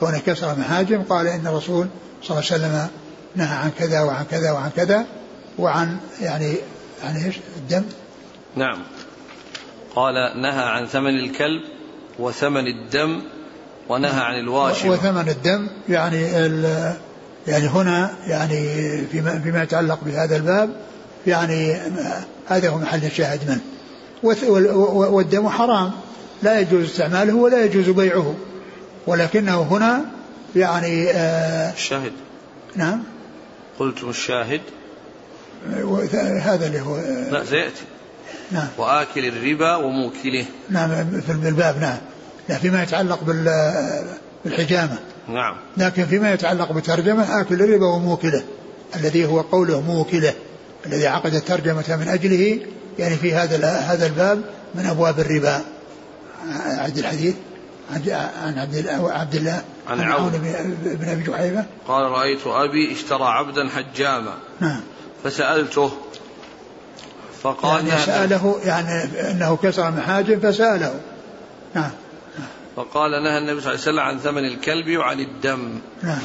[0.02, 1.88] كونه كسر المحاجم قال إن الرسول
[2.24, 2.88] صلى الله عليه وسلم
[3.36, 5.06] نهى عن كذا وعن كذا وعن كذا
[5.60, 6.56] وعن يعني
[7.04, 7.84] عن إيش؟ الدم.
[8.56, 8.80] نعم.
[9.96, 11.62] قال نهى عن ثمن الكلب
[12.20, 13.22] وثمن الدم
[13.90, 14.90] ونهى عن الواشم.
[14.90, 16.22] وثمن الدم يعني
[17.48, 18.78] يعني هنا يعني
[19.12, 20.70] فيما فيما يتعلق بهذا الباب
[21.28, 21.78] يعني
[22.48, 23.62] هذا هو محل الشاهد منه.
[25.10, 25.92] والدم حرام
[26.44, 28.36] لا يجوز استعماله ولا يجوز بيعه.
[29.08, 30.06] ولكنه هنا
[30.56, 32.12] يعني آه الشاهد.
[32.76, 33.04] نعم.
[33.80, 34.62] قلتم الشاهد.
[36.42, 36.98] هذا اللي هو
[37.32, 37.84] لا سيأتي.
[38.52, 38.68] نعم.
[38.78, 40.46] وآكل الربا وموكله.
[40.70, 41.98] نعم في الباب نعم.
[42.50, 43.20] لا فيما يتعلق
[44.46, 44.98] بالحجامة.
[45.28, 45.56] نعم.
[45.78, 48.44] لكن فيما يتعلق بالترجمة آكل الربا وموكله
[48.96, 50.34] الذي هو قوله موكله
[50.86, 52.60] الذي عقد الترجمة من أجله
[53.00, 54.42] يعني في هذا هذا الباب
[54.76, 55.62] من أبواب الربا.
[56.78, 57.36] عد الحديث؟
[58.44, 60.32] عن عبد عبد الله عن عون.
[60.84, 64.34] بن أبي جحيفه قال رأيت أبي اشترى عبدا حجاما.
[64.60, 64.82] نعم.
[65.24, 65.92] فسألته
[67.44, 70.94] فقال يعني سأله يعني أنه كسر المحاجم فسأله.
[71.76, 71.92] نعم.
[72.76, 75.80] فقال نهى النبي صلى الله عليه وسلم عن ثمن الكلب وعن الدم.
[76.04, 76.22] نعم.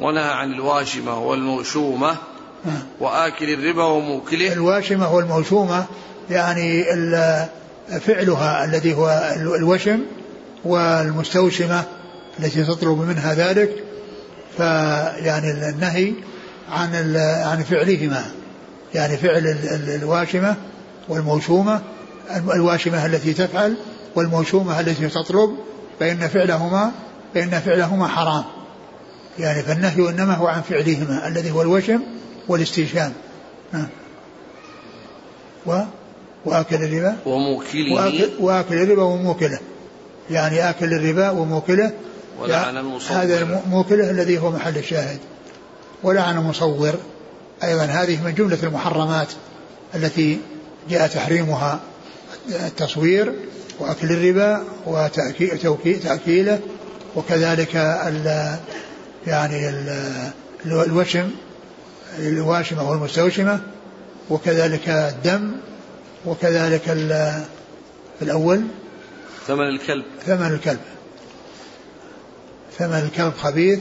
[0.00, 2.16] ونهى عن الواشمة والموشومة
[2.64, 2.82] نعم.
[3.00, 4.52] وآكل الربا وموكله.
[4.52, 5.84] الواشمة والموشومة
[6.30, 6.84] يعني
[8.00, 10.00] فعلها الذي هو الوشم.
[10.64, 11.84] والمستوشمة
[12.40, 13.84] التي تطلب منها ذلك
[14.56, 16.12] فيعني النهي
[16.72, 18.24] عن عن فعلهما
[18.94, 19.56] يعني فعل
[20.02, 20.56] الواشمة
[21.08, 21.80] والموشومة
[22.36, 23.76] الواشمة التي تفعل
[24.16, 25.56] والموشومة التي تطلب
[26.00, 26.92] فإن فعلهما
[27.34, 28.44] فإن فعلهما حرام.
[29.38, 32.00] يعني فالنهي إنما هو عن فعلهما الذي هو الوشم
[32.48, 33.12] والاستيشام
[35.66, 35.80] و
[36.44, 37.16] وآكل الربا.
[37.26, 37.94] وموكله.
[37.94, 39.58] وآكل, وآكل الربا وموكله.
[40.30, 41.92] يعني آكل الربا وموكله.
[42.40, 43.16] ولعن المصور.
[43.16, 45.18] هذا الموكله الذي هو محل الشاهد.
[46.02, 46.94] ولعن المصور.
[47.64, 49.28] أيضا هذه من جملة المحرمات
[49.94, 50.38] التي
[50.90, 51.80] جاء تحريمها
[52.48, 53.32] التصوير
[53.78, 56.58] وأكل الربا وتأكيله
[57.16, 58.56] وكذلك ال
[59.26, 60.06] يعني ال
[60.64, 61.30] الوشم
[62.18, 63.60] الواشمة والمستوشمة
[64.30, 65.52] وكذلك الدم
[66.26, 66.82] وكذلك
[68.22, 68.62] الأول.
[69.46, 70.04] ثمن الكلب.
[70.26, 70.80] ثمن الكلب.
[72.78, 73.78] ثمن الكلب خبيث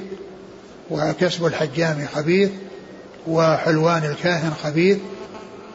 [0.91, 2.51] وكسب الحجام خبيث
[3.27, 4.97] وحلوان الكاهن خبيث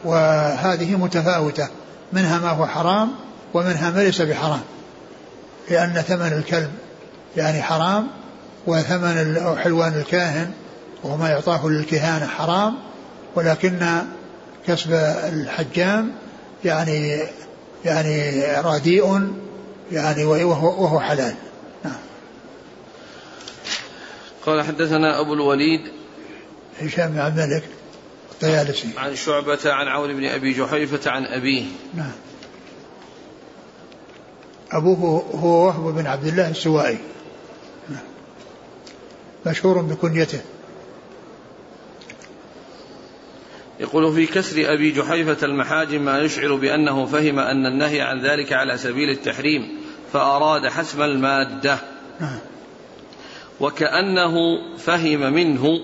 [0.03, 1.67] وهذه متفاوتة.
[2.13, 3.11] منها ما هو حرام
[3.53, 4.61] ومنها ما ليس بحرام.
[5.69, 6.71] لأن ثمن الكلب
[7.37, 8.07] يعني حرام
[8.67, 10.51] وثمن حلوان الكاهن
[11.03, 12.75] وهو ما يعطاه للكهانة حرام
[13.35, 14.01] ولكن
[14.67, 14.93] كسب
[15.33, 16.11] الحجام
[16.65, 17.19] يعني
[17.85, 19.29] يعني رديء
[19.91, 21.35] يعني وهو, وهو حلال.
[21.83, 21.97] نعم.
[24.45, 25.81] قال حدثنا أبو الوليد
[26.81, 27.63] هشام بن عبد الملك
[28.31, 28.87] الطيالسي.
[28.97, 31.65] عن شعبة عن عون بن أبي جحيفة عن أبيه.
[31.93, 32.11] نعم.
[34.71, 36.97] أبوه هو وهب بن عبد الله السوائي.
[37.89, 38.03] نعم.
[39.45, 40.41] مشهور بكنيته.
[43.79, 48.77] يقول في كسر أبي جحيفة المحاجم ما يشعر بأنه فهم أن النهي عن ذلك على
[48.77, 49.74] سبيل التحريم.
[50.15, 51.77] فأراد حسم المادة.
[52.19, 52.39] نعم.
[53.59, 54.35] وكأنه
[54.77, 55.79] فهم منه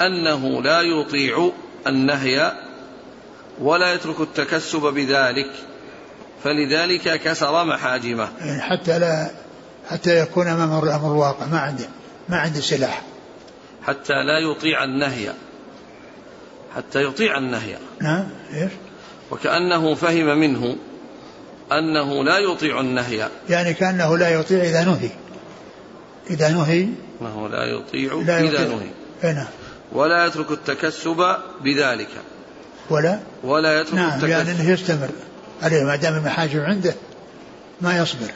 [0.00, 1.50] أنه لا يطيع
[1.86, 2.52] النهي
[3.60, 5.50] ولا يترك التكسب بذلك
[6.44, 8.28] فلذلك كسر محاجمه.
[8.40, 9.30] يعني حتى لا
[9.90, 11.88] حتى يكون أمام الأمر الواقع ما عنده
[12.28, 13.02] ما عنده سلاح.
[13.86, 15.32] حتى لا يطيع النهي
[16.76, 17.76] حتى يطيع النهي.
[18.00, 18.72] نعم إيش؟
[19.30, 20.76] وكأنه فهم منه
[21.72, 23.28] أنه لا يطيع النهي.
[23.48, 25.10] يعني كأنه لا يطيع إذا نهي.
[26.30, 26.88] إذا نهي.
[27.20, 28.76] أنه لا يطيع لا إذا يطيع.
[28.76, 29.34] نهي.
[29.34, 29.46] نعم.
[29.92, 32.08] ولا يترك التكسب بذلك.
[32.90, 34.28] ولا؟ ولا يترك نعم التكسب.
[34.28, 35.08] يعني إنه يستمر.
[35.62, 36.94] عليه ما دام المحاجم عنده
[37.80, 38.30] ما يصبر.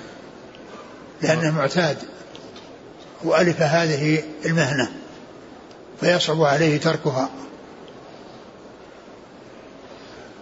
[1.22, 1.97] لأنه معتاد
[3.24, 4.91] وألف هذه المهنة
[6.01, 7.30] فيصعب عليه تركها.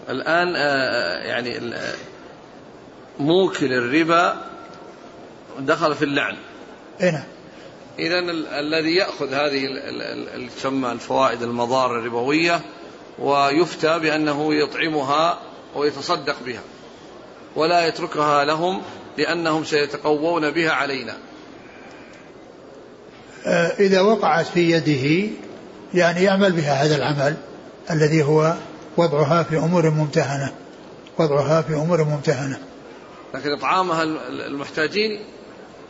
[0.09, 1.59] الآن آه، يعني
[3.19, 4.37] موكل الربا
[5.59, 6.37] دخل في اللعن.
[7.01, 7.25] نعم.
[7.99, 8.19] إذا
[8.61, 9.67] الذي يأخذ هذه
[10.57, 12.61] تسمى الفوائد المضار الربوية
[13.19, 15.39] ويفتى بأنه يطعمها
[15.75, 16.61] ويتصدق بها
[17.57, 18.83] ولا يتركها لهم
[19.19, 21.17] لأنهم سيتقوون بها علينا.
[23.47, 25.31] آه، إذا وقعت في يده
[25.95, 27.37] يعني يعمل بها هذا العمل
[27.91, 28.55] الذي هو
[28.97, 30.53] وضعها في أمور ممتهنة
[31.19, 32.59] وضعها في أمور ممتهنة.
[33.35, 35.21] لكن إطعامها المحتاجين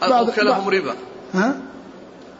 [0.02, 0.94] أوكلهم ربا.
[1.34, 1.56] ها؟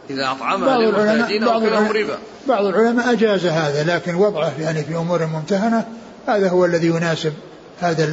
[0.09, 2.17] إذا أطعمها للمحتاجين أوكلهم ربا.
[2.47, 5.87] بعض العلماء أجاز هذا لكن وضعه يعني في أمور ممتهنة
[6.27, 7.33] هذا هو الذي يناسب
[7.81, 8.05] هذا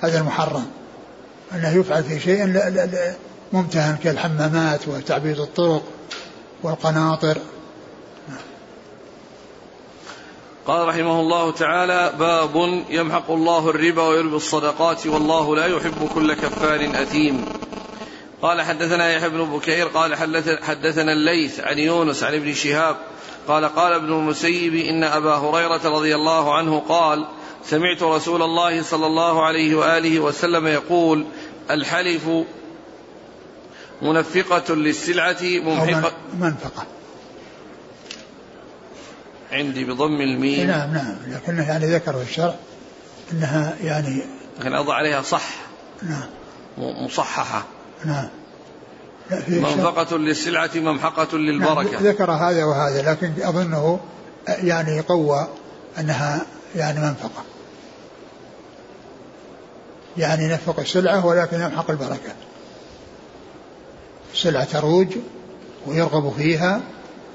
[0.00, 0.66] هذا المحرم.
[1.54, 2.62] أنه يفعل في شيء
[3.52, 5.82] ممتهن كالحمامات وتعبيد الطرق
[6.62, 7.38] والقناطر.
[10.66, 16.90] قال رحمه الله تعالى باب يمحق الله الربا ويربي الصدقات والله لا يحب كل كفار
[16.94, 17.44] أثيم.
[18.42, 20.16] قال حدثنا يحيى بن بكير قال
[20.62, 22.96] حدثنا الليث عن يونس عن ابن شهاب
[23.48, 27.26] قال قال ابن المسيب إن أبا هريرة رضي الله عنه قال
[27.64, 31.26] سمعت رسول الله صلى الله عليه وآله وسلم يقول
[31.70, 32.28] الحلف
[34.02, 36.86] منفقة للسلعة ممحقة منفقة.
[39.54, 40.66] عندي بضم الميم.
[40.66, 41.16] نعم نعم.
[41.28, 42.54] لكنه يعني ذكره الشرع
[43.32, 44.22] إنها يعني
[44.60, 45.48] لكن أضع عليها صح.
[46.02, 46.26] نعم.
[46.78, 47.64] مصححة.
[48.04, 48.28] نعم.
[49.48, 51.92] منفقة للسلعة ممحقة للبركة.
[51.92, 54.00] نعم ذكر هذا وهذا لكن أظنه
[54.48, 55.48] يعني قوى
[55.98, 56.46] أنها
[56.76, 57.42] يعني منفقة.
[60.16, 62.32] يعني ينفق السلعة ولكن يمحق البركة.
[64.34, 65.08] السلعة تروج
[65.86, 66.80] ويرغب فيها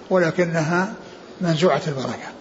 [0.09, 0.93] ولكنها
[1.41, 2.31] منزوعة البركة.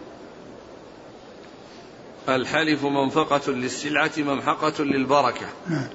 [2.28, 5.46] الحلف منفقة للسلعة ممحقة للبركة.
[5.68, 5.88] نعم.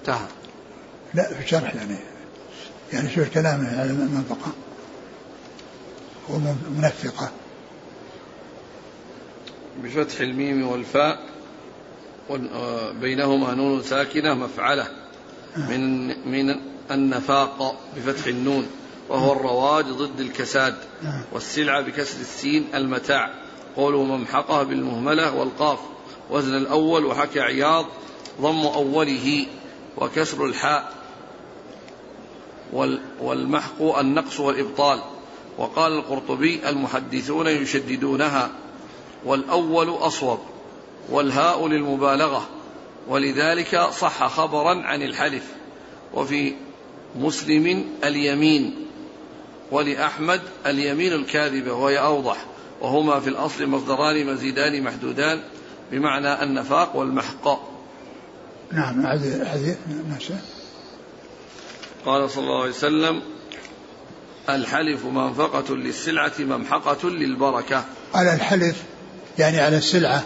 [0.00, 0.26] انتهى
[1.14, 1.96] لا في الشرح يعني
[2.92, 4.52] يعني شو الكلام على منفقة.
[6.28, 7.30] ومنفقة
[9.82, 11.18] بفتح الميم والفاء
[13.00, 14.88] بينهما نون ساكنة مفعلة.
[15.56, 16.60] من من
[16.90, 18.66] النفاق بفتح النون.
[19.08, 20.74] وهو الرواج ضد الكساد
[21.32, 23.34] والسلعة بكسر السين المتاع.
[23.76, 25.78] قوله ممحقة بالمهملة والقاف.
[26.30, 27.86] وزن الأول وحكى عياض
[28.40, 29.46] ضم أوله
[29.96, 30.92] وكسر الحاء
[33.20, 35.00] والمحق النقص والإبطال.
[35.58, 38.50] وقال القرطبي المحدثون يشددونها
[39.24, 40.38] والأول أصوب
[41.10, 42.48] والهاء للمبالغة.
[43.08, 45.44] ولذلك صح خبرا عن الحلف.
[46.14, 46.54] وفي
[47.16, 48.83] مسلم اليمين
[49.70, 52.36] ولأحمد اليمين الكاذبة وهي أوضح.
[52.80, 55.40] وهما في الأصل مصدران مزيدان محدودان
[55.92, 57.74] بمعنى النفاق والمحق.
[58.72, 59.06] نعم
[60.10, 60.38] نفسه
[62.06, 63.22] قال صلى الله عليه وسلم
[64.48, 67.84] الحلف منفقة للسلعة ممحقة للبركة.
[68.14, 68.82] على الحلف
[69.38, 70.24] يعني على السلعة.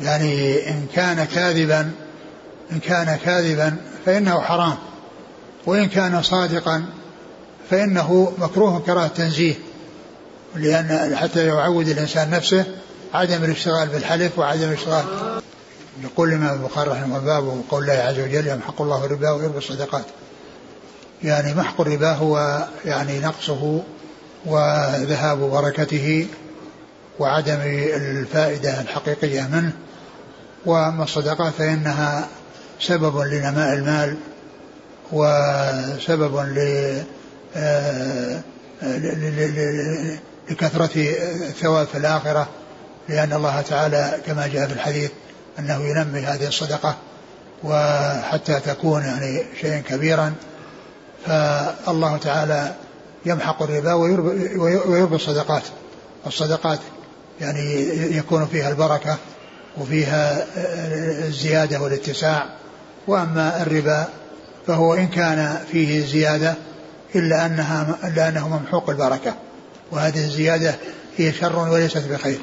[0.00, 1.90] يعني إن كان كاذبا
[2.72, 3.76] إن كان كاذبا
[4.06, 4.78] فإنه حرام.
[5.66, 6.84] وإن كان صادقا
[7.70, 9.54] فإنه مكروه كراهة تنزيه
[10.54, 12.64] لأن حتى يعود الإنسان نفسه
[13.14, 15.04] عدم الاشتغال بالحلف وعدم الاشتغال.
[16.02, 20.04] يقول الإمام البخاري رحمه الله باب قول الله عز وجل يمحق الله الربا ويربي الصدقات.
[21.22, 23.82] يعني محق الربا هو يعني نقصه
[24.46, 26.26] وذهاب بركته
[27.18, 27.58] وعدم
[27.96, 29.72] الفائدة الحقيقية منه.
[30.66, 32.28] وأما الصدقات فإنها
[32.80, 34.16] سبب لنماء المال
[35.12, 37.04] وسبب آه،
[40.50, 40.90] لكثرة
[41.48, 42.48] الثواب في الآخرة
[43.08, 45.10] لأن الله تعالى كما جاء في الحديث
[45.58, 46.96] أنه ينمي هذه الصدقة
[47.64, 50.34] وحتى تكون يعني شيئا كبيرا
[51.26, 52.74] فالله تعالى
[53.26, 55.62] يمحق الربا ويربي الصدقات.
[56.26, 56.78] الصدقات
[57.40, 59.16] يعني يكون فيها البركة
[59.78, 60.46] وفيها
[61.26, 62.46] الزيادة والاتساع
[63.06, 64.08] وأما الربا
[64.66, 66.54] فهو إن كان فيه زيادة
[67.14, 69.34] إلا أنها إلا أنه ممحوق البركة
[69.90, 70.74] وهذه الزيادة
[71.16, 72.38] هي شر وليست بخير.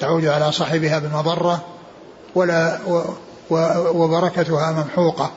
[0.00, 1.64] تعود على صاحبها بمضرة
[2.34, 2.78] ولا
[3.94, 5.32] وبركتها ممحوقة.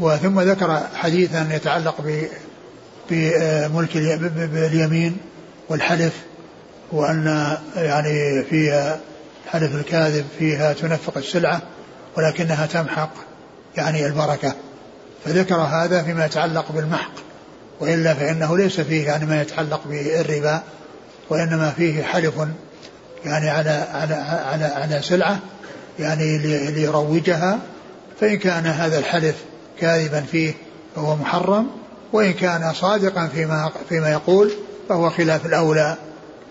[0.00, 1.94] وثم ذكر حديثا يتعلق
[3.10, 3.96] بملك
[4.52, 5.16] باليمين
[5.68, 6.12] والحلف
[6.92, 9.00] وأن يعني فيها
[9.50, 11.62] حلف الكاذب فيها تنفق السلعة
[12.16, 13.10] ولكنها تمحق
[13.76, 14.54] يعني البركة.
[15.24, 17.12] فذكر هذا فيما يتعلق بالمحق
[17.80, 20.62] وإلا فإنه ليس فيه يعني ما يتعلق بالربا
[21.30, 22.34] وإنما فيه حلف
[23.24, 25.38] يعني على على على على سلعة
[25.98, 26.38] يعني
[26.70, 27.58] ليروجها
[28.20, 29.34] فإن كان هذا الحلف
[29.80, 30.54] كاذبا فيه
[30.96, 31.66] فهو محرم
[32.12, 34.50] وإن كان صادقا فيما فيما يقول
[34.88, 35.96] فهو خلاف الأولى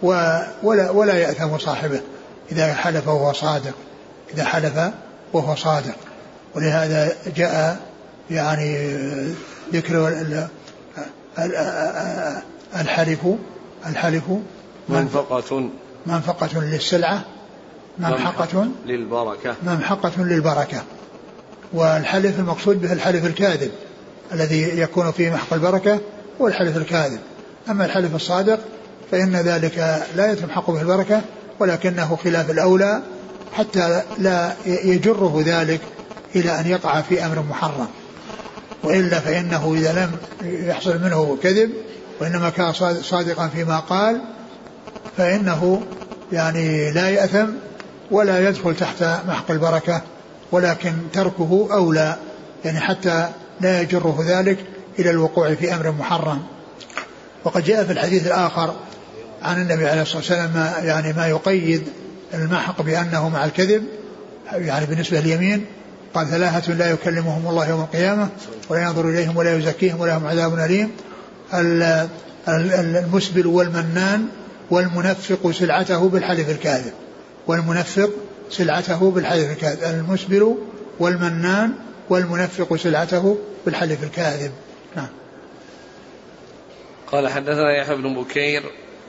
[0.02, 2.02] ولا ولا يأثم صاحبه
[2.52, 3.74] إذا حلف وهو صادق
[4.34, 4.80] إذا حلف
[5.34, 5.96] وهو صادق.
[6.56, 7.80] ولهذا جاء
[8.32, 8.96] يعني
[9.74, 10.24] ذكر
[12.76, 13.20] الحلف
[13.86, 14.24] الحلف
[14.90, 15.70] منفقة.
[16.06, 17.26] منفقة للسلعة
[18.00, 19.56] ممحقة للبركة.
[19.64, 20.84] ممحقة للبركة.
[21.74, 23.72] والحلف المقصود به الحلف الكاذب
[24.34, 26.00] الذي يكون فيه محق البركة
[26.42, 27.20] هو الحلف الكاذب.
[27.70, 28.60] أما الحلف الصادق
[29.12, 31.22] فإن ذلك لا يتمحق به البركة
[31.60, 33.02] ولكنه خلاف الأولى
[33.54, 35.82] حتى لا يجره ذلك
[36.36, 37.88] إلى أن يقع في أمر محرم.
[38.84, 40.12] وإلا فإنه إذا لم
[40.68, 41.72] يحصل منه كذب
[42.22, 44.22] وإنما كان صادقا فيما قال
[45.18, 45.82] فإنه
[46.32, 47.48] يعني لا يأثم
[48.12, 50.02] ولا يدخل تحت محق البركة
[50.52, 52.16] ولكن تركه أولى
[52.66, 53.30] يعني حتى
[53.62, 54.58] لا يجره ذلك
[55.00, 56.44] إلى الوقوع في أمر محرم.
[57.44, 58.76] وقد جاء في الحديث الآخر
[59.42, 61.84] عن النبي عليه الصلاة والسلام يعني ما يقيد
[62.34, 63.84] المحق بأنه مع الكذب
[64.54, 65.66] يعني بالنسبة لليمين
[66.14, 68.30] قال ثلاثة لا يكلمهم الله يوم القيامة
[68.70, 70.92] ولا ينظر إليهم ولا يزكيهم ولهم عذاب أليم
[72.48, 74.28] المسبل والمنان
[74.70, 76.94] والمنفق سلعته بالحلف الكاذب
[77.48, 78.10] والمنفق
[78.50, 80.58] سلعته بالحلف الكاذب المسبل
[81.00, 81.74] والمنان
[82.10, 84.52] والمنفق سلعته بالحلف الكاذب
[84.96, 85.10] نعم
[87.12, 88.64] قال حدثنا يحيى بن بكير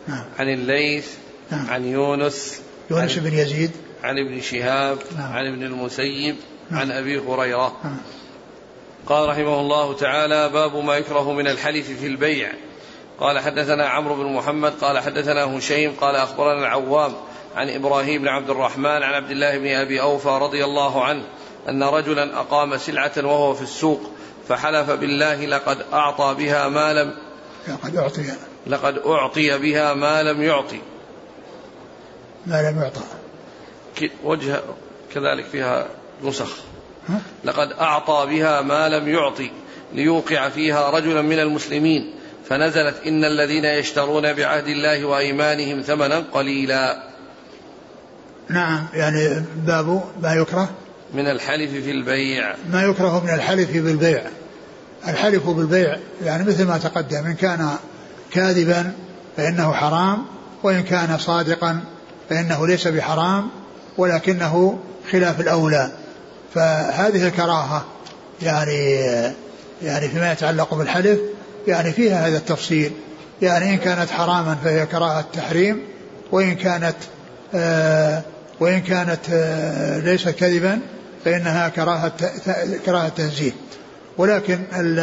[0.09, 0.25] نعم.
[0.39, 1.07] عن الليث
[1.51, 1.71] نعم.
[1.71, 3.71] عن يونس يونس بن يزيد
[4.03, 5.33] عن ابن شهاب نعم.
[5.33, 6.37] عن ابن المسيب.
[6.73, 7.77] عن أبي هريرة.
[7.85, 7.97] نعم.
[9.07, 12.53] قال رحمه الله تعالى باب ما يكره من الحلف في البيع.
[13.21, 17.13] قال حدثنا عمرو بن محمد قال حدثنا هشيم قال أخبرنا العوام
[17.57, 21.23] عن إبراهيم بن عبد الرحمن عن عبد الله بن أبي أوفى رضي الله عنه
[21.69, 24.01] أن رجلا أقام سلعة وهو في السوق
[24.49, 27.15] فحلف بالله لقد أعطى بها ما لم
[27.69, 28.33] لقد أعطي.
[28.67, 30.81] لقد أعطي بها ما لم يعطي.
[32.47, 33.01] ما لم يعطى.
[34.25, 34.61] وجه
[35.15, 35.87] كذلك فيها
[36.25, 36.57] نسخ.
[37.45, 39.51] لقد أعطى بها ما لم يعطي
[39.95, 42.15] ليوقع فيها رجلا من المسلمين
[42.49, 47.03] فنزلت إن الذين يشترون بعهد الله وأيمانهم ثمنا قليلا.
[48.49, 50.71] نعم يعني باب ما يكره؟
[51.15, 52.55] من الحلف في البيع.
[52.73, 54.23] ما يكره من الحلف بالبيع
[55.09, 57.69] الحلف بالبيع يعني مثل ما تقدم إن كان
[58.31, 58.93] كاذبا
[59.37, 60.25] فإنه حرام
[60.63, 61.81] وإن كان صادقا
[62.31, 63.49] فإنه ليس بحرام
[63.99, 64.79] ولكنه
[65.13, 65.91] خلاف الأولى.
[66.55, 67.85] فهذه الكراهة
[68.43, 68.95] يعني
[69.83, 71.19] يعني فيما يتعلق بالحلف
[71.67, 72.93] يعني فيها هذا التفصيل.
[73.43, 75.83] يعني إن كانت حراما فهي كراهة تحريم
[76.33, 76.97] وإن كانت
[77.55, 78.23] آه
[78.61, 80.81] وإن كانت آه ليست كذبا
[81.25, 82.13] فإنها كراهة
[82.87, 83.53] كراهة تنزيه
[84.19, 84.99] ولكن ال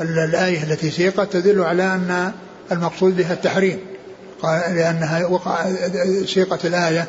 [0.00, 2.32] ال الآية التي سيقت تدل على أن
[2.72, 3.78] المقصود بها التحريم.
[4.44, 5.66] لأنها وقع
[6.26, 7.06] سيقت الآية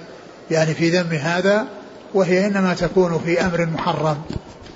[0.51, 1.67] يعني في ذم هذا
[2.14, 4.22] وهي إنما تكون في أمر محرم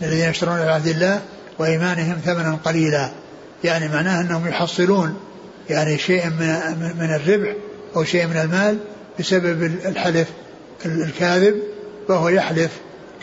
[0.01, 1.21] الذين يشترون بعهد الله
[1.59, 3.09] وإيمانهم ثمنا قليلا.
[3.63, 5.19] يعني معناه أنهم يحصلون
[5.69, 6.47] يعني شيء من,
[6.99, 7.55] من الربح
[7.95, 8.77] أو شيء من المال
[9.19, 10.27] بسبب الحلف
[10.85, 11.61] الكاذب
[12.07, 12.71] فهو يحلف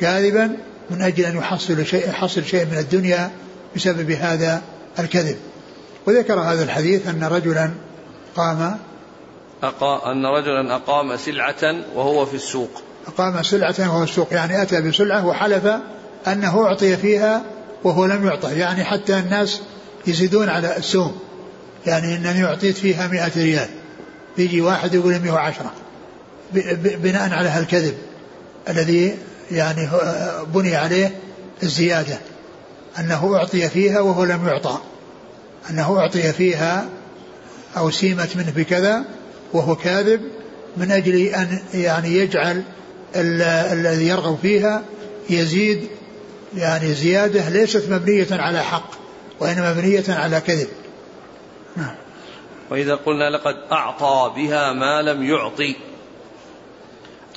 [0.01, 0.57] كاذبا
[0.91, 3.31] من أجل أن يحصل شيء يحصل شيء من الدنيا
[3.77, 4.63] بسبب هذا
[4.99, 5.37] الكذب.
[6.07, 7.71] وذكر هذا الحديث أن رجلا
[8.37, 8.79] قام
[9.63, 12.83] أقا أن رجلا أقام سلعة وهو في السوق.
[13.07, 14.33] أقام سلعة وهو السوق.
[14.33, 15.67] يعني أتى بسلعة وحلف
[16.27, 17.43] أنه أعطي فيها
[17.85, 19.61] وهو لم يعطى يعني حتى الناس
[20.07, 21.19] يزيدون على السوم
[21.87, 23.69] يعني أنني أعطيت فيها مئة ريال.
[24.39, 25.73] يجي واحد يقول 110
[26.83, 27.95] بناء على هالكذب
[28.69, 29.17] الذي
[29.51, 29.89] يعني
[30.55, 31.17] بني عليه
[31.63, 32.19] الزيادة.
[32.99, 34.79] أنه أعطي فيها وهو لم يعطى.
[35.71, 36.89] أنه أعطي فيها
[37.77, 39.05] أو سيمت منه بكذا
[39.53, 40.21] وهو كاذب
[40.77, 42.63] من أجل أن يعني يجعل
[43.17, 44.85] الذي يرغب فيها
[45.31, 45.89] يزيد
[46.57, 48.91] يعني زيادة ليست مبنية على حق
[49.41, 50.69] وإنما مبنية على كذب.
[51.77, 51.95] نعم.
[52.71, 55.77] وإذا قلنا لقد أعطى بها ما لم يعطي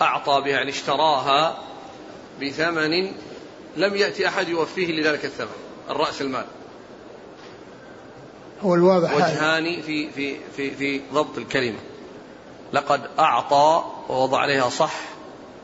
[0.02, 1.58] أعطى بها يعني اشتراها
[2.42, 3.12] بثمن
[3.78, 5.48] لم يأتي أحد يوفيه لذلك الثمن
[5.90, 6.46] الرأس المال.
[8.62, 11.80] هو الواضح وجهان في في في في ضبط الكلمة.
[12.74, 15.13] لقد أعطى ووضع عليها صح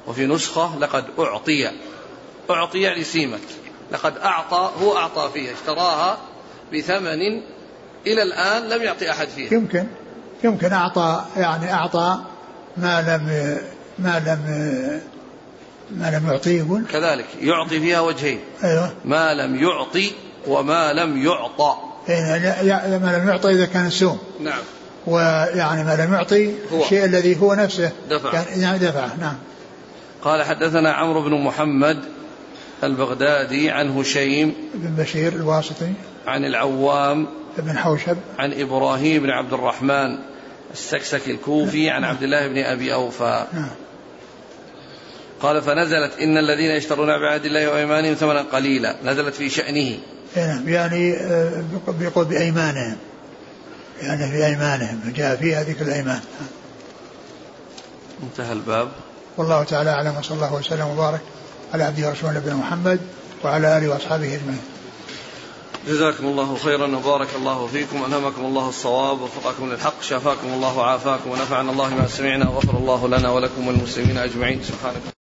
[0.07, 1.71] وفي نسخة لقد أعطي
[2.49, 3.39] أعطي يعني سيمت
[3.91, 6.17] لقد أعطى هو أعطى فيها اشتراها
[6.73, 7.41] بثمن
[8.07, 9.53] إلى الآن لم يعطي أحد فيها.
[9.53, 9.87] يمكن
[10.43, 12.19] يمكن أعطى يعني أعطى
[12.77, 13.57] ما لم
[13.99, 14.39] ما لم
[15.91, 18.39] ما لم يعطيه يقول؟ كذلك يعطي فيها وجهين.
[18.63, 18.91] أيوة.
[19.05, 20.11] ما لم يعطي
[20.47, 21.75] وما لم يعطى.
[22.07, 24.19] يعني ما لم يعطى إذا كان السوم.
[24.39, 24.61] نعم.
[25.07, 26.83] ويعني ما لم يعطي هو.
[26.83, 27.91] الشيء الذي هو نفسه.
[28.09, 28.43] دفع.
[28.55, 29.35] يعني دفعه نعم.
[30.23, 31.99] قال حدثنا عمرو بن محمد
[32.83, 35.93] البغدادي عن هشيم بن بشير الواسطي
[36.27, 40.17] عن العوام بن حوشب عن إبراهيم بن عبد الرحمن
[40.73, 43.45] السكسكي الكوفي عن عبد الله بن أبي أوفى.
[43.53, 43.69] نعم.
[45.41, 48.95] قال فنزلت إن الذين يشترون بعهد الله وأيمانهم ثمنا قليلا.
[49.05, 49.97] نزلت في شأنه.
[50.37, 50.69] نعم.
[50.69, 52.97] يعني آه، بيقول بأيمانهم.
[54.01, 55.13] يعني في أيمانهم.
[55.15, 56.19] جاء فيها ذكر الأيمان.
[58.23, 58.89] انتهى الباب.
[59.37, 61.21] والله تعالى أعلم وصلى الله وسلم وبارك
[61.73, 62.99] على عبده ورسوله نبينا محمد
[63.43, 64.61] وعلى آله وأصحابه أجمعين.
[65.87, 71.71] جزاكم الله خيرا وبارك الله فيكم ألهمكم الله الصواب ووفقكم للحق شافاكم الله وعافاكم ونفعنا
[71.71, 74.63] الله ما سمعنا وغفر الله لنا ولكم والمسلمين أجمعين.
[74.63, 75.18] سبحانك.